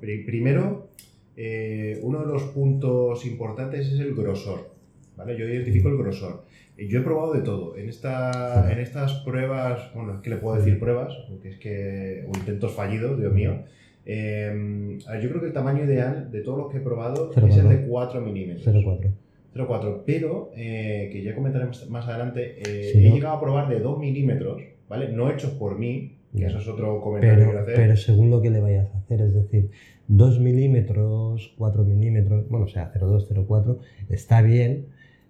[0.00, 0.88] Primero,
[1.36, 4.70] eh, uno de los puntos importantes es el grosor,
[5.16, 5.36] ¿vale?
[5.36, 6.44] Yo identifico el grosor.
[6.78, 7.76] Yo he probado de todo.
[7.76, 12.26] En, esta, en estas pruebas, bueno, es que le puedo decir pruebas, porque es que,
[12.26, 13.62] o intentos fallidos, Dios mío.
[14.04, 17.44] Eh, yo creo que el tamaño ideal de todos los que he probado es el
[17.44, 17.68] 0,4.
[17.68, 18.66] de 4 milímetros.
[18.66, 19.10] 0,4.
[19.54, 23.80] 0,4, pero eh, que ya comentaremos más adelante, eh, Sí, he llegado a probar de
[23.80, 25.08] 2 milímetros, ¿vale?
[25.08, 27.74] No hechos por mí, que eso es otro comentario que Pero, quiero hacer.
[27.76, 29.70] pero según lo que le vayas a hacer, es decir,
[30.08, 34.86] 2 milímetros, 4 milímetros, bueno, o sea, 0,2, 0,4, está bien.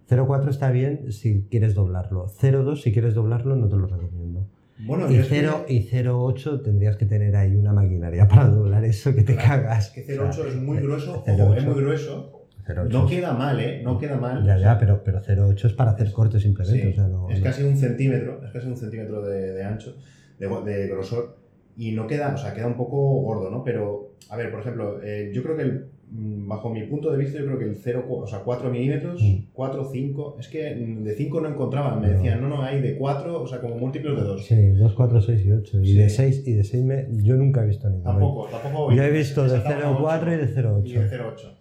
[0.08, 2.26] 0,4 está bien si quieres doblarlo.
[2.28, 4.46] 0,2 si quieres doblarlo no te lo recomiendo.
[4.78, 8.46] Bueno, Y yo es que- 0 y 0,8 tendrías que tener ahí una maquinaria para
[8.46, 9.86] doblar eso que te Claro, cagas.
[9.88, 11.42] Es que 0,8 es muy O sea, grueso, 0,8.
[11.44, 12.32] ojo, es muy grueso.
[12.66, 13.80] 0,8 No queda mal, ¿eh?
[13.82, 14.44] No queda mal.
[14.44, 16.82] Ya, O sea, ya, pero, pero 0,8 es para hacer cortes simplemente.
[16.82, 19.96] Sí, o sea, no, es casi un centímetro, es casi un centímetro de, de ancho,
[20.38, 21.36] de, de grosor,
[21.76, 23.62] y no queda, o sea, queda un poco gordo, ¿no?
[23.64, 27.18] Pero, a ver, por ejemplo, eh, yo creo que el, mm, bajo mi punto de
[27.18, 29.52] vista, yo creo que el 0, o sea, 4 milímetros, Mm.
[29.52, 32.96] 4, 5, es que mm, de 5 no encontraban, me decían, no, no, hay de
[32.96, 34.46] 4, o sea, como múltiplos de 2.
[34.46, 35.80] Sí, 2, 4, 6 y 8.
[35.82, 35.96] Y Sí.
[35.98, 38.10] de 6 y de 6 me, yo nunca he visto ninguno.
[38.10, 38.92] Tampoco, tampoco.
[38.92, 41.10] Yo he visto de saltamos a 0,4 y de Y de 0,8.
[41.10, 41.56] 0,8.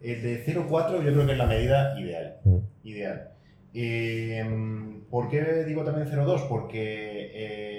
[0.00, 2.36] El de 0,4 yo creo que es la medida ideal.
[2.44, 2.56] Mm.
[2.84, 3.28] Ideal.
[3.74, 4.44] Eh,
[5.10, 6.48] ¿Por qué digo también 0,2?
[6.48, 7.69] Porque eh,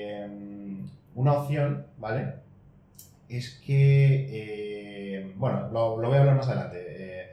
[1.21, 2.34] una opción, ¿vale?
[3.29, 4.27] Es que,
[5.19, 6.77] eh, bueno, lo, lo voy a hablar más adelante.
[6.89, 7.27] eh,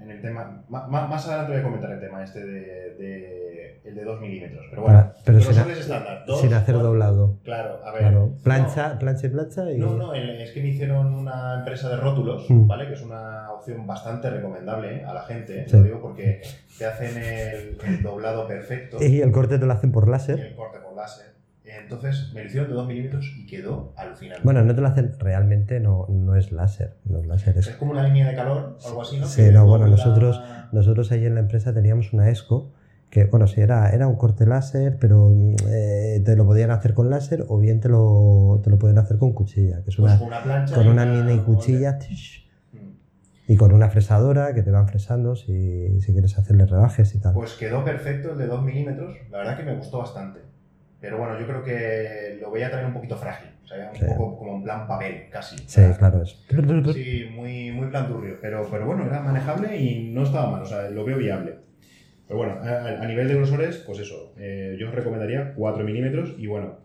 [0.00, 3.80] en el tema, ma- ma- más, adelante voy a comentar el tema este de, de-
[3.84, 4.64] el de 2 milímetros.
[4.70, 6.24] Pero bueno, Para- pero sin, estándar.
[6.26, 7.36] dos, sin hacer doblado.
[7.42, 8.02] Claro, a ver.
[8.02, 8.26] Claro.
[8.34, 8.42] no.
[8.42, 9.76] Plancha, plancha y plancha y.
[9.78, 12.66] No, no, es que me hicieron una empresa de rótulos, Mm.
[12.68, 12.86] ¿vale?
[12.86, 15.68] Que es una opción bastante recomendable a la gente.
[15.68, 15.76] Sí.
[15.76, 16.42] lo digo porque
[16.78, 20.38] te hacen el, el doblado perfecto Y el corte te lo hacen por y láser.
[20.40, 21.26] el corte por láser.
[21.82, 24.42] Entonces me lo hicieron de 2 milímetros y quedó alucinante.
[24.44, 26.96] Bueno, no te lo hacen realmente, no, no es láser.
[27.04, 29.24] No es láser, es es como una línea de calor o algo así, ¿no?
[29.26, 32.72] Sí, Que no, bueno, nosotros- Nosotros ahí en la empresa teníamos una ESCO
[33.10, 36.92] que, bueno, sí, era, era un corte láser, pero mm, eh, te lo podían hacer
[36.92, 40.00] con láser o bien te lo, te lo pueden hacer con cuchilla, que es Pues
[40.00, 40.74] una, con una plancha.
[40.74, 42.90] con y una mini cuchilla tish, Mm.
[43.52, 47.32] y con una fresadora que te van fresando si, si quieres hacerle rebajes y tal.
[47.32, 50.40] Pues quedó perfecto el de 2 milímetros, la verdad que me gustó bastante.
[51.00, 54.04] Pero bueno, yo creo que lo veía también un poquito frágil, o sea, un Sí.
[54.08, 55.56] poco como en plan papel, casi.
[55.58, 56.36] sí, sea, claro, es.
[56.92, 60.90] Sí, muy, muy planturrio, pero, pero bueno, era manejable y no estaba mal, o sea,
[60.90, 61.54] lo veo viable.
[62.26, 66.34] Pero bueno, a, a nivel de grosores, pues eso, eh, yo os recomendaría 4 milímetros
[66.36, 66.78] y bueno,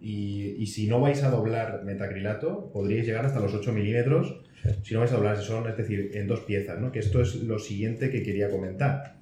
[0.00, 4.70] y, y si no vais a doblar metacrilato, podríais llegar hasta los 8 milímetros, Sí.
[4.82, 6.90] si no vais a doblar, si son, es decir, en dos piezas, ¿no?
[6.90, 9.14] Que esto es lo siguiente que quería comentar.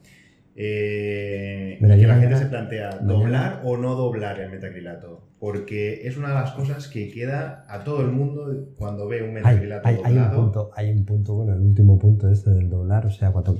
[0.58, 5.20] Eh, Mira, que la gente se plantea, mañana- ¿doblar o no doblar el metacrilato?
[5.38, 9.34] Porque es una de las cosas que queda a todo el mundo cuando ve un
[9.34, 10.42] metacrilato hay, hay un doblado.
[10.42, 13.58] punto, hay un punto, bueno, el último punto este del doblar, o sea, cuando...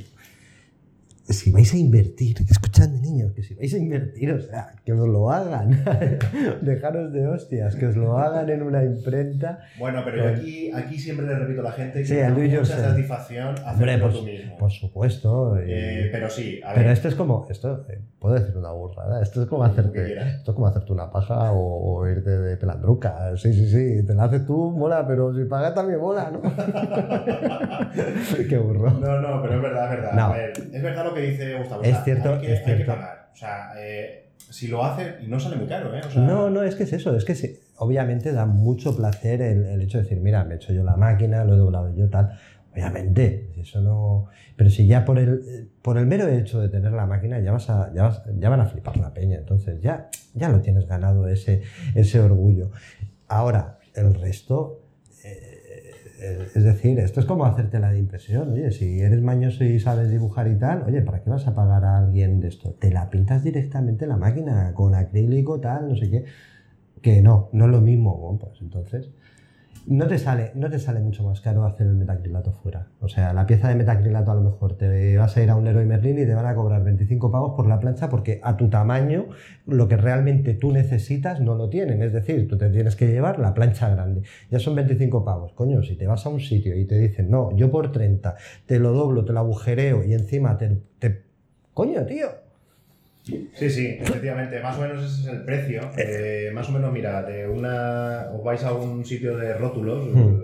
[1.28, 5.08] Si vais a invertir, escuchadme niños, que si vais a invertir, o sea, que os
[5.08, 5.70] lo hagan,
[6.62, 9.58] dejaros de hostias, que os lo hagan en una imprenta.
[9.76, 12.46] Bueno, pero yo aquí, aquí siempre le repito a la gente que Sí, da mucha
[12.46, 12.80] yourself.
[12.80, 14.56] satisfacción hacerlo por, tú mismo.
[14.56, 15.56] por supuesto.
[15.58, 18.70] y- Eh, pero sí, a pero ver, esto es como, esto, eh, puedo decir una
[18.70, 22.56] burrada, esto es como hacerte, esto es como hacerte una paja o, o irte de
[22.56, 23.36] pelandruca.
[23.36, 26.40] Sí, sí, sí, te la haces tú, mola, pero si pagas también mola, ¿no?
[28.48, 28.90] Qué burro.
[28.92, 30.12] No, no, pero es verdad, es verdad.
[30.12, 30.22] No.
[30.26, 31.82] A ver, es verdad lo que dice Gustavo.
[31.82, 32.92] Es cierto, hay que, es hay que cierto.
[32.94, 33.30] pagar.
[33.32, 36.00] O sea, eh, si lo hace, no sale muy caro, ¿eh?
[36.06, 39.42] O sea, No, no, es que es eso, es que sí, obviamente da mucho placer
[39.42, 41.92] el, el hecho de decir, mira, me he hecho yo la máquina, lo he doblado
[41.94, 42.38] yo, tal.
[42.72, 44.26] Obviamente, eso no.
[44.56, 47.68] Pero si ya por el, por el mero hecho de tener la máquina ya vas
[47.70, 51.26] a, ya, vas- ya van a flipar la peña, entonces ya, ya lo tienes ganado
[51.28, 51.62] ese,
[51.94, 52.70] ese orgullo.
[53.28, 54.82] Ahora, el resto,
[56.18, 58.52] es decir, esto es como hacerte la impresión.
[58.52, 61.84] Oye, si eres mañoso y sabes dibujar y tal, oye, ¿para qué vas a pagar
[61.84, 62.74] a alguien de esto?
[62.78, 66.24] Te la pintas directamente en la máquina, con acrílico, tal, no sé qué.
[67.02, 68.16] Que no, no es lo mismo.
[68.16, 69.10] Bueno, pues entonces.
[69.88, 72.88] No te, sale, no te sale mucho más caro hacer el metacrilato fuera.
[73.00, 75.64] O sea, la pieza de metacrilato a lo mejor te vas a ir a un
[75.64, 78.68] Leroy Merlin y te van a cobrar 25 pavos por la plancha porque a tu
[78.68, 79.26] tamaño
[79.64, 82.02] lo que realmente tú necesitas no lo tienen.
[82.02, 84.22] Es decir, tú te tienes que llevar la plancha grande.
[84.50, 85.52] Ya son 25 pavos.
[85.52, 88.34] Coño, si te vas a un sitio y te dicen, no, yo por 30
[88.66, 90.82] te lo doblo, te lo agujereo y encima te...
[90.98, 91.22] te...
[91.74, 92.45] Coño, tío.
[93.54, 95.80] Sí, sí, efectivamente, más o menos ese es el precio.
[95.96, 98.30] Eh, más o menos, mira, de una.
[98.32, 100.06] Os vais a un sitio de rótulos.
[100.14, 100.40] Hmm.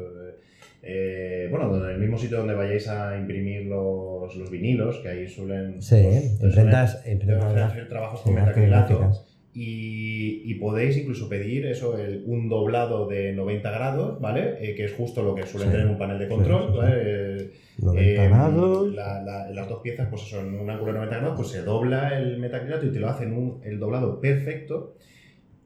[0.84, 5.28] eh, bueno, donde- el mismo sitio donde vayáis a imprimir los, los vinilos, que ahí
[5.28, 5.80] suelen.
[5.80, 6.02] Sí,
[6.40, 9.12] pues, imprentas- suelen- imprentas hacer trabajos con metacrilato.
[9.54, 14.54] Y, y podéis incluso pedir eso, el- un doblado de 90 grados, ¿vale?
[14.60, 15.72] Eh, que es justo lo que suelen Sí.
[15.76, 16.78] tener un panel de control, Sí, sí, sí.
[16.78, 17.50] ¿vale?
[17.78, 18.94] Eh, 90 eh, grados.
[18.94, 21.62] la- la- las dos piezas, pues eso, en un ángulo de 90 grados, pues se
[21.62, 24.94] dobla el metacrilato y te lo hacen un, el doblado perfecto.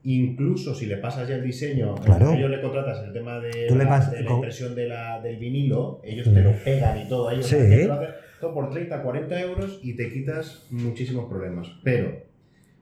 [0.04, 2.30] Incluso si le pasas ya el diseño, Claro.
[2.32, 4.86] ellos le contratas el tema de, la, pas- de la con- impresión de
[5.20, 6.32] del vinilo, ellos Sí.
[6.34, 7.56] te lo pegan y todo sea, Sí.
[7.56, 8.08] te lo hacen
[8.40, 11.68] todo por 30, 40 euros y te quitas muchísimos problemas.
[11.82, 12.24] Pero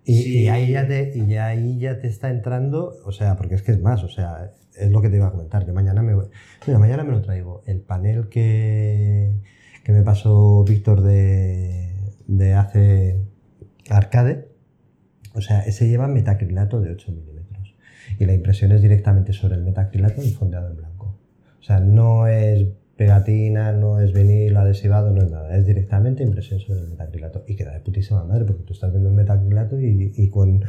[0.07, 0.39] Y, Sí.
[0.43, 3.73] y ahí ya te, y ahí ya te está entrando, o sea, porque es que
[3.73, 6.15] es más, o sea, es lo que te iba a comentar, que mañana me
[6.67, 7.63] mira, mañana me lo traigo.
[7.67, 9.33] El panel que,
[9.85, 11.95] que me pasó Víctor de,
[12.27, 13.21] de hace
[13.91, 14.49] arcade,
[15.35, 17.75] o sea, ese lleva metacrilato de 8 milímetros.
[18.19, 21.19] Y la impresión es directamente sobre el metacrilato y fondeado en blanco.
[21.61, 26.61] O sea, no es pegatina, no es vinilo adhesivado, no es nada, es directamente impresión
[26.61, 30.13] sobre el metacrilato y queda de putísima madre porque tú estás viendo el metacrilato y,
[30.17, 30.65] y con,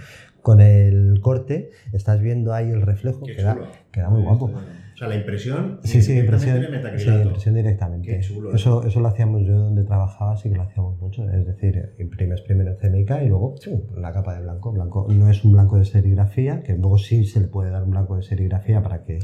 [0.45, 3.67] con el corte estás viendo ahí el reflejo, Qué queda, chulo.
[3.91, 4.45] queda muy guapo.
[4.45, 5.79] O sea, la impresión.
[5.83, 6.61] Sí, sí, impresión,
[6.97, 8.07] sí, impresión directamente.
[8.07, 11.27] Qué chulo eso, eso lo hacíamos yo donde trabajaba, sí que lo hacíamos mucho.
[11.31, 13.55] Es decir, imprimes primero CMYK y luego
[13.97, 14.71] la capa de blanco.
[14.71, 17.89] Blanco no es un blanco de serigrafía, que luego sí se le puede dar un
[17.89, 19.17] blanco de serigrafía para que,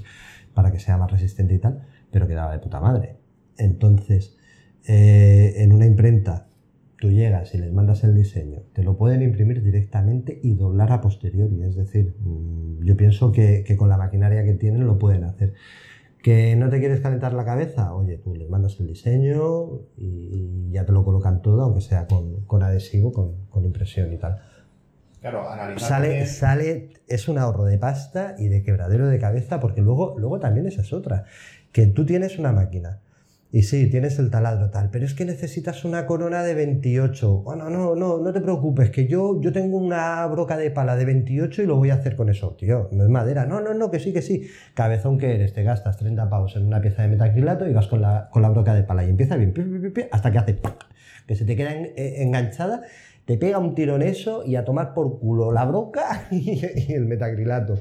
[0.55, 3.17] para que sea más resistente y tal, pero quedaba de puta madre.
[3.59, 4.39] Entonces,
[4.87, 6.47] eh, en una imprenta,
[7.01, 11.01] tú llegas y les mandas el diseño, te lo pueden imprimir directamente y doblar a
[11.01, 11.63] posteriori.
[11.63, 15.53] Es decir, mm, yo pienso que, que con la maquinaria que tienen lo pueden hacer.
[16.21, 17.95] ¿Que no te quieres calentar la cabeza?
[17.95, 22.05] Oye, tú les mandas el diseño y, y ya te lo colocan todo, aunque sea
[22.05, 24.37] con, con adhesivo, con, con impresión y tal.
[25.21, 25.89] Claro, analizar.
[25.89, 30.15] Sale, también- sale, es un ahorro de pasta y de quebradero de cabeza, porque luego,
[30.19, 31.25] luego también esa es otra.
[31.71, 32.99] Que tú tienes una máquina
[33.53, 37.39] y sí, tienes el taladro tal, pero es que necesitas una corona de 28.
[37.43, 41.03] Bueno, no, no, no te preocupes, que yo, yo tengo una broca de pala de
[41.05, 42.87] 28 y lo voy a hacer con eso, tío.
[42.93, 43.45] No es madera.
[43.45, 44.47] No, no, no, que sí, que sí.
[44.73, 48.01] Cabezón que eres, te gastas 30 pavos en una pieza de metacrilato y vas con
[48.01, 49.53] la, con la broca de pala y empieza bien,
[50.11, 50.85] hasta que hace ¡pac!
[51.27, 52.83] que se te queda en- eh, enganchada,
[53.25, 56.61] te pega un tiro en eso y a tomar por culo la broca y
[56.93, 57.79] el metacrilato.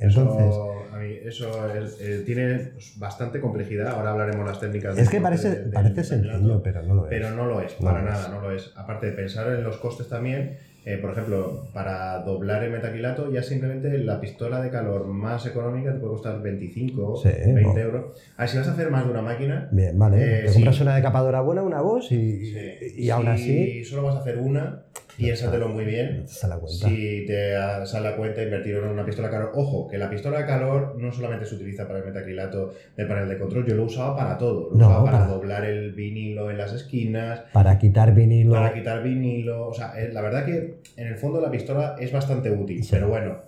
[0.00, 3.88] Entonces, Eso, a mí, eso es- eh, tiene pues, bastante complejidad.
[3.88, 7.10] Ahora hablaremos las técnicas es que parece, de- del parece sencillo, pero no lo es.
[7.10, 8.30] Pero no lo es, No para lo nada, es.
[8.30, 8.72] no lo es.
[8.76, 13.42] Aparte de pensar en los costes también, eh, por ejemplo, para doblar el metacrilato, ya
[13.42, 17.78] simplemente la pistola de calor más económica te puede costar 25, Sí, 20 no.
[17.78, 18.04] euros.
[18.38, 20.16] A ver, si vas a hacer más de una máquina, Bien, vale.
[20.16, 20.54] Eh, te sí.
[20.54, 22.58] compras una decapadora buena, una Bosch y, sí,
[22.96, 24.84] y aún si así solo vas a hacer una,
[25.16, 26.22] piénsatelo muy bien.
[26.26, 26.88] te sale la cuenta.
[26.88, 27.52] Si te
[27.86, 30.96] sale a cuenta invertir en una pistola de calor, ojo, que la pistola de calor
[30.98, 34.38] no solamente se utiliza para el metacrilato del panel de control, yo lo usaba para
[34.38, 34.70] todo.
[34.70, 38.52] Lo No, usaba para, para- doblar el vinilo en las esquinas, Para quitar vinilo.
[38.52, 39.68] para quitar vinilo.
[39.68, 42.90] O sea, eh, la verdad que en el fondo la pistola es bastante útil, Sí.
[42.92, 43.38] pero bueno,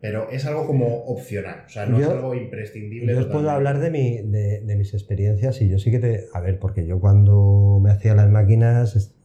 [0.00, 3.12] pero es algo como opcional, o sea, no es algo imprescindible.
[3.12, 6.26] Yo os puedo hablar de, mi, de, de mis experiencias y yo sí que te...
[6.34, 9.16] A ver, porque yo cuando me hacía las máquinas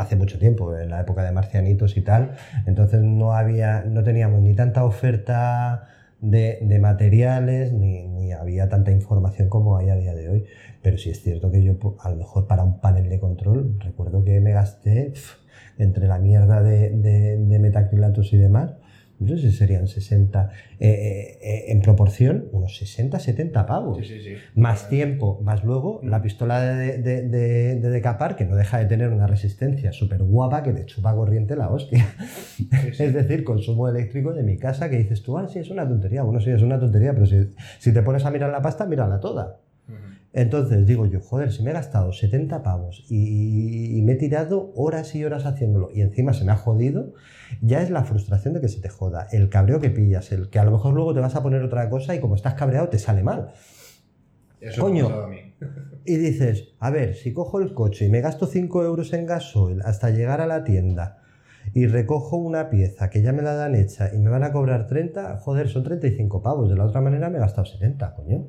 [0.00, 2.32] hace mucho tiempo, en la época de marcianitos y tal,
[2.66, 5.88] entonces no había, no teníamos ni tanta oferta
[6.20, 10.44] de, materiales, ni, había tanta información como hay a día de hoy.
[10.82, 14.24] Pero sí es cierto que yo, a lo mejor para un panel de control, recuerdo
[14.24, 15.12] que me gasté
[15.78, 18.76] entre la mierda de, de, de metacrilatos y demás,
[19.20, 24.08] no sé si serían 60, eh, eh, eh, en proporción, unos 60, 70 pavos.
[24.08, 24.32] Sí, sí, sí.
[24.54, 28.86] Más tiempo, más luego la pistola de, de, de- de decapar, que no deja de
[28.86, 32.04] tener una resistencia súper guapa que te chupa corriente la hostia.
[32.98, 36.22] Es decir, consumo eléctrico de mi casa que dices tú, ah, sí, es una tontería.
[36.22, 39.20] Bueno, sí, es una tontería, pero si, si te pones a mirar la pasta, mírala
[39.20, 39.58] toda.
[40.32, 44.72] Entonces digo yo, joder, si me he gastado 70 pavos y, y me he tirado
[44.76, 47.14] horas y horas haciéndolo y encima se me ha jodido,
[47.60, 50.60] ya es la frustración de que se te joda, el cabreo que pillas, el que
[50.60, 52.98] a lo mejor luego te vas a poner otra cosa y como estás cabreado te
[52.98, 53.52] sale mal.
[54.60, 55.08] Eso Coño.
[55.08, 55.54] me a mí.
[56.04, 59.80] Y dices, a ver, si cojo el coche y me gasto 5 euros en gasoil
[59.82, 61.18] hasta llegar a la tienda
[61.74, 64.86] y recojo una pieza que ya me la dan hecha y me van a cobrar
[64.86, 66.68] 30, joder, son 35 pavos.
[66.68, 68.46] De la otra manera me he gastado 70, coño.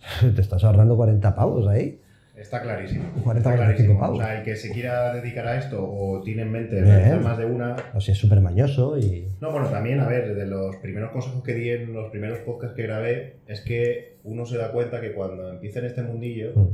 [0.34, 2.00] Te estás ahorrando 40 pavos ahí.
[2.36, 3.04] Está clarísimo.
[3.24, 4.00] 40, está 45 clarísimo.
[4.00, 4.18] pavos.
[4.18, 7.38] O sea, el que se quiera dedicar a esto o tiene en mente realizar más
[7.38, 7.76] de una.
[7.94, 9.26] O si es súper mañoso y...
[9.40, 12.76] No, bueno, también, a ver, de los primeros consejos que di en los primeros podcasts
[12.76, 16.68] que grabé, es que uno se da cuenta que cuando empieza en este mundillo, Mm.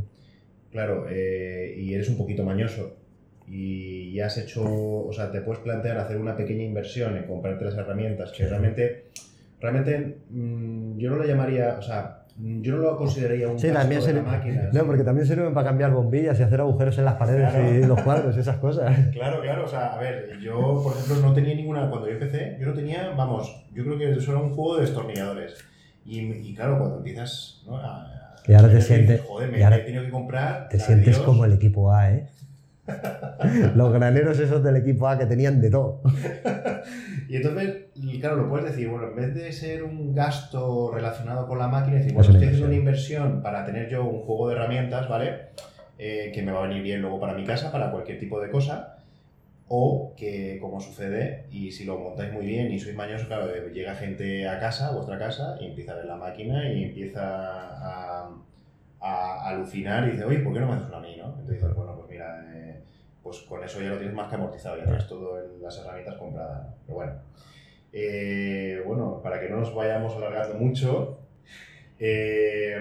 [0.73, 2.97] claro, eh, y eres un poquito mañoso
[3.47, 7.65] y ya has hecho, o sea, te puedes plantear hacer una pequeña inversión en comprarte
[7.67, 8.49] las herramientas, que Sí.
[8.49, 9.05] realmente,
[9.61, 14.01] realmente mm, yo no lo llamaría, o sea, yo no lo consideraría un Sí, también
[14.01, 14.69] de sirve, la máquina.
[14.73, 17.75] no, porque también sirven para cambiar bombillas y hacer agujeros en las paredes Claro.
[17.75, 18.97] y los cuadros y esas cosas.
[19.13, 22.57] Claro, claro, o sea, a ver, yo, por ejemplo, no tenía ninguna, cuando yo empecé,
[22.61, 25.55] yo no tenía, vamos, yo creo que eso era un juego de destornilladores.
[26.05, 27.77] Y, y claro, cuando empiezas, ¿no?
[27.77, 30.69] A, a- Y ahora te sientes- Joder, me y ahora he tenido que comprar.
[30.69, 31.21] Te sientes Dios.
[31.25, 32.27] como el equipo A, ¿eh?
[33.77, 36.01] Los graneros esos del equipo A que tenían de todo.
[37.29, 41.47] Y entonces, y claro, lo puedes decir, bueno, en vez de ser un gasto relacionado
[41.47, 44.57] con la máquina, decir, bueno, estoy haciendo una inversión para tener yo un juego de
[44.57, 45.49] herramientas, ¿vale?
[45.99, 48.51] Eh, que me va a venir bien luego para mi casa, para cualquier tipo de
[48.51, 48.99] cosa.
[49.69, 53.71] O que, como sucede, y si lo montáis muy bien y sois mañosos, claro, eh,
[53.73, 57.23] llega gente a casa, a vuestra casa, y empieza a ver la máquina y empieza
[57.23, 58.31] a,
[59.01, 61.25] a alucinar y dice, oye, ¿por qué no me haces una a mí, no?
[61.25, 62.82] Entonces dices, bueno, pues mira, eh,
[63.23, 66.17] pues con eso ya lo tienes más que amortizado, ya tienes todo en las herramientas
[66.17, 66.75] compradas, ¿no?
[66.87, 67.13] Pero bueno.
[67.93, 71.21] Eh, bueno, para que no nos vayamos alargando mucho,
[71.99, 72.81] eh,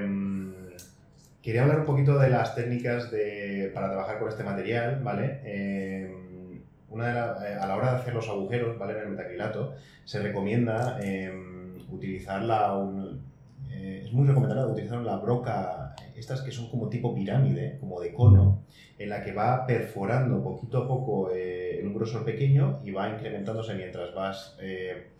[1.41, 5.41] quería hablar un poquito de las técnicas de, para trabajar con este material, ¿vale?
[5.43, 6.15] Eh,
[6.89, 8.93] una a la hora de hacer los agujeros, ¿vale?
[8.93, 9.75] En el metacrilato,
[10.05, 10.99] se recomienda
[11.89, 12.77] utilizar la,
[13.69, 18.63] es muy recomendable utilizar la broca, estas que son como tipo pirámide, como de cono,
[18.97, 23.09] en la que va perforando poquito a poco eh, en un grosor pequeño y va
[23.09, 25.13] incrementándose mientras vas eh,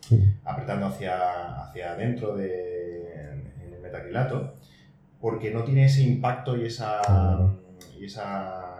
[0.44, 4.54] apretando hacia, hacia adentro del el metacrilato,
[5.20, 7.00] porque no tiene ese impacto y esa...
[7.98, 8.72] Y esa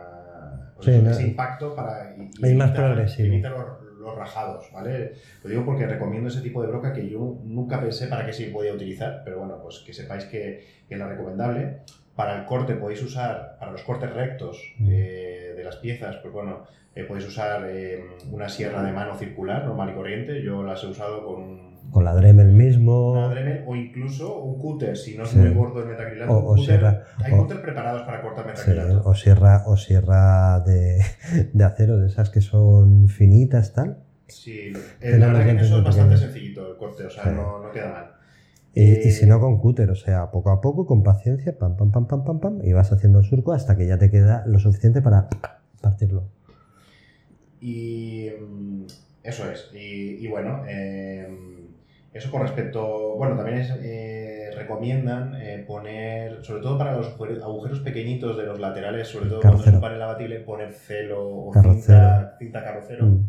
[0.75, 3.37] pues ese impacto para y, y más progresivo.
[3.37, 5.13] los rajados, ¿vale?
[5.43, 8.47] Lo digo porque recomiendo ese tipo de broca que yo nunca pensé para qué se
[8.47, 11.79] podía utilizar, pero bueno, pues que sepáis que, que es la recomendable.
[12.17, 14.89] Para el corte podéis usar, para los cortes rectos mm.
[14.91, 19.65] eh, de las piezas, pues bueno, eh, podéis usar eh, una sierra de mano circular,
[19.65, 20.43] normal y corriente.
[20.43, 23.13] Yo las he usado con con la Dremel mismo.
[23.13, 26.33] Una Dremel o incluso un cúter, si no es muy gordo el metacrilato.
[26.33, 29.09] O, sierra, hay cúter preparados para cortar metacrilato.
[29.09, 31.03] o sierra, o sierra de,
[31.53, 33.99] de, acero, de esas que son finitas, tal.
[34.27, 37.71] Sí, eh, la verdad que eso es bastante sencillito el corte, o sea, no, no,
[37.71, 38.07] queda mal.
[38.75, 41.93] Y, y, si no con cúter, o sea, poco a poco, con paciencia, pam, pam,
[41.93, 44.59] pam, pam, pam, pam, y vas haciendo el surco hasta que ya te queda lo
[44.59, 45.29] suficiente para
[45.83, 46.25] partirlo.
[47.61, 48.85] Y mm,
[49.25, 49.69] eso es.
[49.75, 51.29] Y, y bueno, eh,
[52.13, 57.09] eso con respecto, bueno, también eh, recomiendan eh, poner, sobre todo para los
[57.43, 61.53] agujeros pequeñitos de los laterales, sobre todo cuando es un panel abatible, poner celo o
[61.55, 63.07] cinta, cinta carrocero.
[63.07, 63.27] Mm.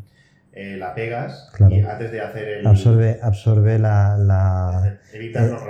[0.56, 2.68] Eh, la pegas y antes de hacer el...
[2.68, 4.18] Absorbe, absorbe la...
[4.18, 5.64] la evitas los,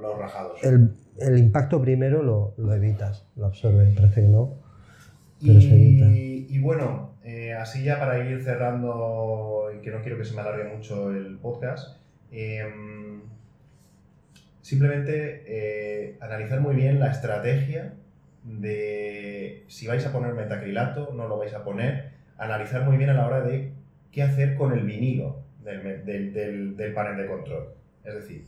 [0.00, 0.58] los, rajados.
[0.64, 4.54] El, el, impacto primero lo, lo, evitas, lo absorbe, parece que no,
[5.38, 6.06] pero y, se evita.
[6.08, 7.16] Y bueno,
[7.58, 11.36] así ya para ir cerrando, y que no quiero que se me alargue mucho el
[11.36, 12.01] podcast,
[12.32, 13.20] Em,
[14.62, 17.92] simplemente eh, analizar muy bien la estrategia
[18.42, 23.14] de si vais a poner metacrilato, no lo vais a poner, analizar muy bien a
[23.14, 23.72] la hora de
[24.10, 27.68] qué hacer con el vinilo del, panel de control.
[28.02, 28.46] Es decir,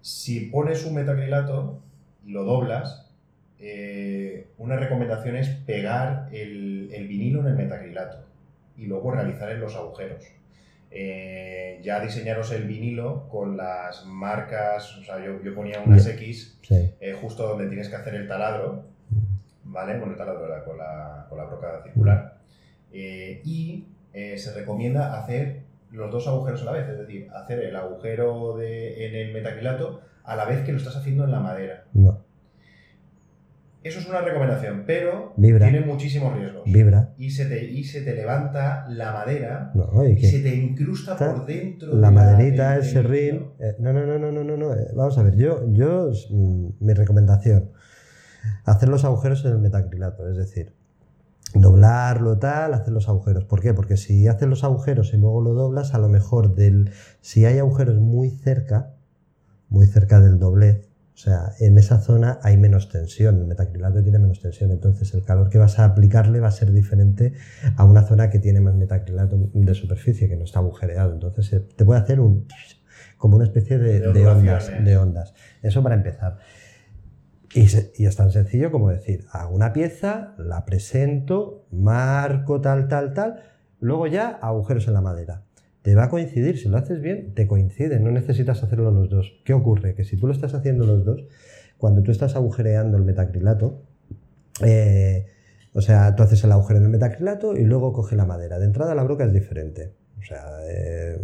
[0.00, 1.82] si pones un metacrilato
[2.24, 3.12] y lo doblas,
[3.58, 8.24] eh, una recomendación es pegar el, el vinilo en el metacrilato
[8.76, 10.24] y luego realizar en los agujeros.
[10.90, 16.58] Eh, ya diseñaros el vinilo con las marcas, o sea, yo, yo ponía unas X
[16.70, 18.84] eh, justo donde tienes que hacer el taladro,
[19.64, 19.98] ¿vale?
[19.98, 22.38] Con el taladro, con la, con la broca circular.
[22.92, 25.60] Eh, y se recomienda hacer
[25.90, 30.00] los dos agujeros a la vez, es decir, hacer el agujero de, en el metacrilato
[30.24, 31.84] a la vez que lo estás haciendo en la madera.
[31.92, 32.25] No.
[33.86, 36.64] Eso es una recomendación, pero tiene muchísimos riesgos.
[36.64, 37.14] Vibra.
[37.16, 39.72] Y se te, y se te levanta la madera
[40.08, 41.94] y, se te incrusta por dentro.
[41.94, 43.52] La, maderita, el serrín.
[43.60, 44.74] Eh, no, no, no, no, no, no.
[44.74, 47.70] Eh, vamos a ver, yo, yo, mm, mi recomendación,
[48.64, 50.72] hacer los agujeros en el metacrilato, es decir,
[51.54, 53.44] doblarlo tal, hacer los agujeros.
[53.44, 53.72] ¿Por qué?
[53.72, 57.58] Porque si haces los agujeros y luego lo doblas, a lo mejor del, si hay
[57.58, 58.94] agujeros muy cerca,
[59.68, 64.18] muy cerca del doblez, o sea, en esa zona hay menos tensión, el metacrilato tiene
[64.18, 67.32] menos tensión, entonces el calor que vas a aplicarle va a ser diferente
[67.74, 71.14] a una zona que tiene más metacrilato de superficie, que no está agujereado.
[71.14, 72.46] Entonces eh, te puede hacer un,
[73.16, 75.32] como una especie de, ondas, de ondas.
[75.62, 76.36] Eso para empezar.
[77.54, 83.14] Y, y, es tan sencillo como decir, hago una pieza, la presento, marco tal, tal,
[83.14, 83.42] tal,
[83.80, 85.45] luego ya agujeros en la madera
[85.86, 89.40] te va a coincidir, si lo haces bien, te coincide, no necesitas hacerlo los dos.
[89.44, 89.94] ¿Qué ocurre?
[89.94, 91.24] Que si tú lo estás haciendo los dos,
[91.78, 93.84] cuando tú estás agujereando el metacrilato,
[94.64, 95.26] eh,
[95.72, 98.58] o sea, tú haces el agujero en el metacrilato y luego coge la madera.
[98.58, 99.92] De entrada la broca es diferente.
[100.18, 101.20] O sea, eh,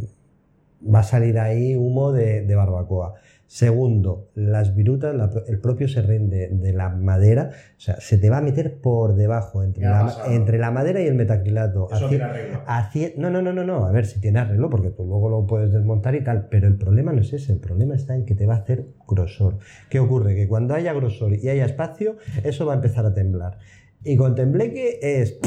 [0.82, 3.14] va a salir ahí humo de, de barbacoa.
[3.52, 5.14] Segundo, las virutas,
[5.46, 9.62] el propio serrín de, la madera, o sea, se te va a meter por debajo,
[9.62, 11.86] entre, la, entre la, madera y el metacrilato.
[11.92, 12.62] Eso tiene arreglo.
[13.18, 15.70] no, no, no, no, no, a ver si tiene arreglo, porque tú luego lo puedes
[15.70, 18.46] desmontar y tal, pero el problema no es ese, el problema está en que te
[18.46, 19.58] va a hacer grosor.
[19.90, 20.34] ¿Qué ocurre?
[20.34, 23.58] Que cuando haya grosor y haya espacio, eso va a empezar a temblar.
[24.02, 25.38] Y con tembleque es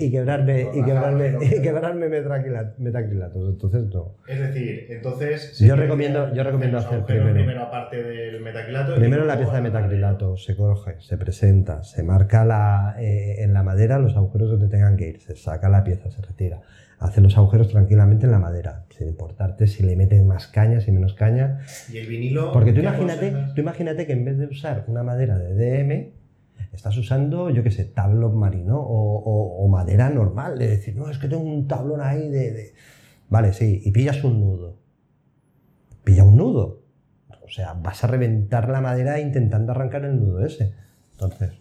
[0.00, 3.50] y quebrarme, y quebrarme, y quebrarme metacrilatos.
[3.50, 4.16] Entonces, no.
[4.26, 5.58] Es decir, entonces.
[5.58, 7.34] Yo recomiendo, yo recomiendo hacer primero.
[7.34, 8.94] Primero, aparte del metacrilato.
[8.94, 13.62] Primero la pieza de metacrilato se coge, se presenta, se marca la, eh, en la
[13.62, 16.60] madera los agujeros donde tengan que ir, se saca la pieza, se retira.
[16.98, 20.92] Hace los agujeros tranquilamente en la madera, sin importarte si le meten más caña, si
[20.92, 21.60] menos caña.
[21.90, 22.52] Y el vinilo.
[22.52, 26.19] Porque tú imagínate, tú imagínate que en vez de usar una madera de DM,
[26.72, 31.28] estás usando, yo qué sé, tablón marino o, madera normal, de decir, no, es que
[31.28, 32.74] tengo un tablón ahí de,
[33.28, 34.76] Vale, sí, y pillas un nudo.
[36.02, 36.82] Pilla un nudo.
[37.42, 40.74] O sea, vas a reventar la madera intentando arrancar el nudo ese.
[41.12, 41.52] Entonces,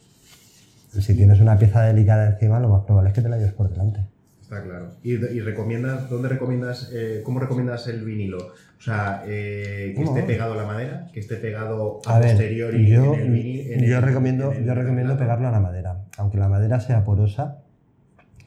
[0.99, 3.69] si tienes una pieza delicada encima, lo más probable es que te la lleves por
[3.69, 4.07] delante.
[4.49, 4.91] Está claro.
[5.03, 8.37] ¿Y, y recomiendas, dónde recomiendas, eh, cómo recomiendas el vinilo?
[8.39, 10.17] O sea, eh, que ¿Cómo?
[10.17, 13.29] esté pegado a la madera, que esté pegado a, A ver, posteriori yo, en el
[13.31, 13.71] vinil.
[13.73, 16.05] en yo el- recomiendo, en el yo recomiendo pegarlo a la madera.
[16.17, 17.59] Aunque la madera sea porosa,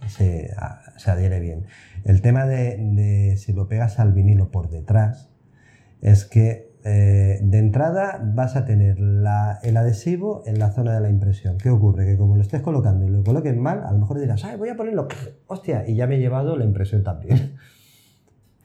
[0.09, 1.67] se, a- se adhiere bien.
[2.05, 5.31] El tema de, de si lo pegas al vinilo por detrás
[6.01, 11.11] es que eh, de entrada vas a tener el adhesivo en la zona de la
[11.11, 11.59] impresión.
[11.59, 12.07] ¿Qué ocurre?
[12.07, 14.69] Que como lo estés colocando y lo coloques mal, a lo mejor dirás, "Ay, voy
[14.69, 15.07] a ponerlo,
[15.47, 17.55] hostia, y ya me he llevado la impresión también.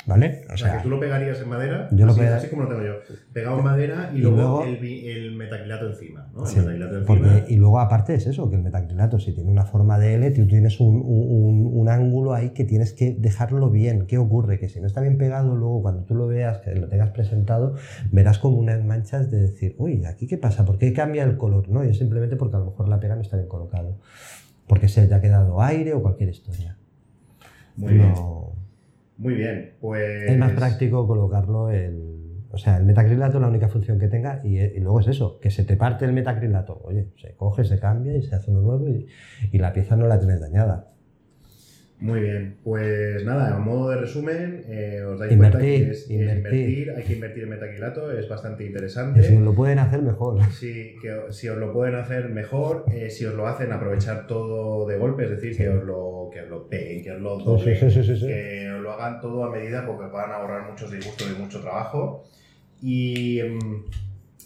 [0.07, 0.43] ¿Vale?
[0.53, 2.69] O sea, que tú lo pegarías en madera, Yo lo así, pega- así como lo
[2.69, 2.93] tengo yo.
[3.33, 6.29] Pegado en madera y, Y luego, luego- el, el metacrilato encima.
[6.33, 6.47] ¿no?
[6.47, 7.05] El metacrilato encima.
[7.05, 10.31] porque, y luego aparte es eso, que el metacrilato si tiene una forma de L,
[10.31, 14.05] tú tienes un, un- un ángulo ahí que tienes que dejarlo bien.
[14.07, 14.59] ¿Qué ocurre?
[14.59, 17.75] Que si no está bien pegado, luego cuando tú lo veas, que lo tengas presentado,
[18.09, 20.63] verás como unas manchas de decir, uy, ¿aquí qué pasa?
[20.63, 21.67] ¿Por qué cambia el color?
[21.67, 23.97] No, y es simplemente porque a lo mejor la pega no está bien colocado.
[24.67, 26.77] Porque se te ha quedado aire o cualquier historia.
[27.75, 28.13] Muy bien.
[29.17, 29.73] Muy bien.
[29.79, 30.29] Pues.
[30.29, 32.15] Es más práctico colocarlo el.
[32.49, 35.65] O sea, el metacrilato la única función que tenga y, luego es eso, que se
[35.65, 36.81] te parte el metacrilato.
[36.85, 40.17] Oye, se coge, se cambia y se hace uno nuevo y la pieza no la
[40.17, 40.96] tienes dañada.
[41.99, 45.97] Muy bien, pues nada, a modo de resumen, eh, os dais cuenta Invertir, que es,
[46.03, 46.35] es invertir.
[46.69, 49.23] invertir, hay que invertir en metaquilato, es bastante interesante.
[49.23, 50.39] si lo pueden hacer mejor.
[50.51, 54.87] Sí, que si os lo pueden hacer mejor, eh, si os lo hacen aprovechar todo
[54.87, 57.75] de golpe, es decir, que os lo, que os lo peguen, que os lo doblen,
[57.75, 58.27] Sí, sí, sí, sí, sí.
[58.27, 61.41] que os lo hagan todo a medida porque os van a ahorrar muchos disgustos y
[61.41, 62.23] mucho trabajo.
[62.79, 63.85] Y, mm,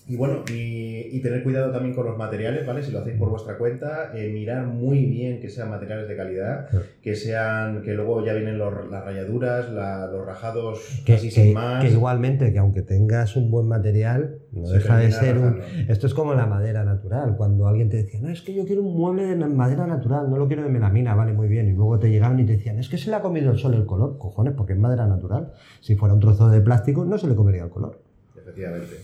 [0.08, 2.82] y bueno, y, y tener cuidado también con los materiales, ¿vale?
[2.84, 6.68] Si lo hacéis por vuestra cuenta, eh, mirar muy bien que sean materiales de calidad,
[6.70, 6.78] Sí.
[7.02, 11.34] que sean, que luego ya vienen los- las rayaduras, la- los rajados Que, así que-
[11.36, 11.84] sin más.
[11.84, 15.60] que igualmente, que aunque tengas un buen material, no se deja de ser un.
[15.88, 17.36] Esto es como la madera natural.
[17.38, 20.38] Cuando alguien te decía, no, es que yo quiero un mueble de madera natural, no
[20.38, 21.70] lo quiero de melamina, vale, muy bien.
[21.70, 23.74] Y luego te llegaban y te decían, es que se le ha comido el sol
[23.76, 24.18] el color.
[24.18, 25.54] Cojones, porque es madera natural.
[25.80, 28.02] Si fuera un trozo de plástico, no se le comería el color.
[28.36, 28.96] Efectivamente.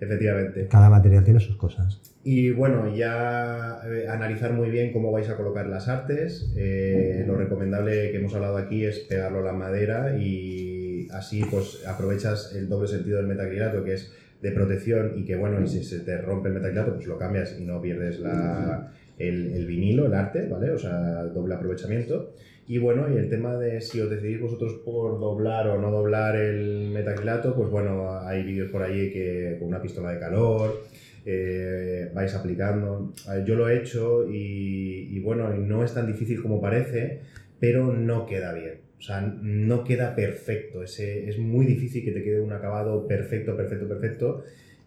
[0.00, 0.66] Efectivamente.
[0.68, 2.00] Cada material tiene sus cosas.
[2.24, 6.52] Y bueno, ya eh, analizar muy bien cómo vais a colocar las artes.
[6.56, 11.84] Eh, lo recomendable que hemos hablado aquí es pegarlo a la madera y así pues
[11.86, 15.84] aprovechas el doble sentido del metacrilato que es de protección y que bueno, y si
[15.84, 20.06] se te rompe el metacrilato pues lo cambias y no pierdes la, el, el vinilo,
[20.06, 20.70] el arte, ¿vale?
[20.70, 22.34] O sea, doble aprovechamiento.
[22.70, 26.36] Y bueno, y el tema de si os decidís vosotros por doblar o no doblar
[26.36, 30.84] el metacrilato, pues bueno, hay vídeos por ahí que con una pistola de calor
[31.26, 33.12] eh, vais aplicando.
[33.28, 37.22] Eh, Yo lo he hecho y, bueno, no es tan difícil como parece,
[37.58, 38.82] pero no queda bien.
[39.00, 40.84] O sea, no queda perfecto.
[40.84, 44.44] Ese, es muy difícil que te quede un acabado perfecto, perfecto, perfecto.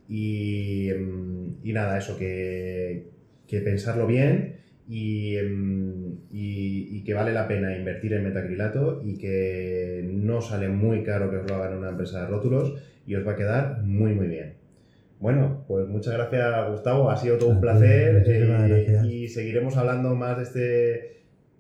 [0.08, 3.08] Y, mm, y nada, eso, que,
[3.46, 9.18] que pensarlo bien y, mm, y- y que vale la pena invertir en metacrilato y
[9.18, 12.74] que no sale muy caro que os lo hagan en una empresa de rótulos
[13.06, 14.54] y os va a quedar muy, muy bien.
[15.20, 18.24] Bueno, pues muchas gracias Gustavo, ha sido todo un placer
[18.66, 21.14] eh, y seguiremos hablando más de este...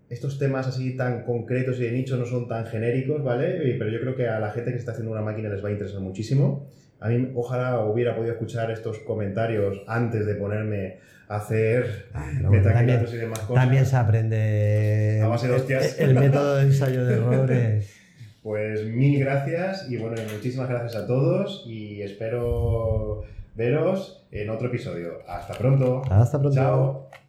[0.09, 3.67] Estos temas así tan concretos y de nicho no son tan genéricos, ¿vale?
[3.69, 5.69] Y- Pero yo creo que a la gente que está haciendo una máquina les va
[5.69, 6.67] a interesar muchísimo.
[6.99, 10.97] A mí ojalá hubiera podido escuchar estos comentarios antes de ponerme
[11.27, 13.63] hacer bueno, también, y demás cosas.
[13.63, 15.99] también se aprende A base de hostias.
[15.99, 17.93] el, el método de ensayo de errores.
[18.43, 23.23] Pues mil gracias y bueno, muchísimas gracias a todos y espero
[23.55, 25.19] veros en otro episodio.
[25.29, 26.01] Hasta pronto.
[26.11, 26.53] Hasta pronto.
[26.55, 27.22] Chao.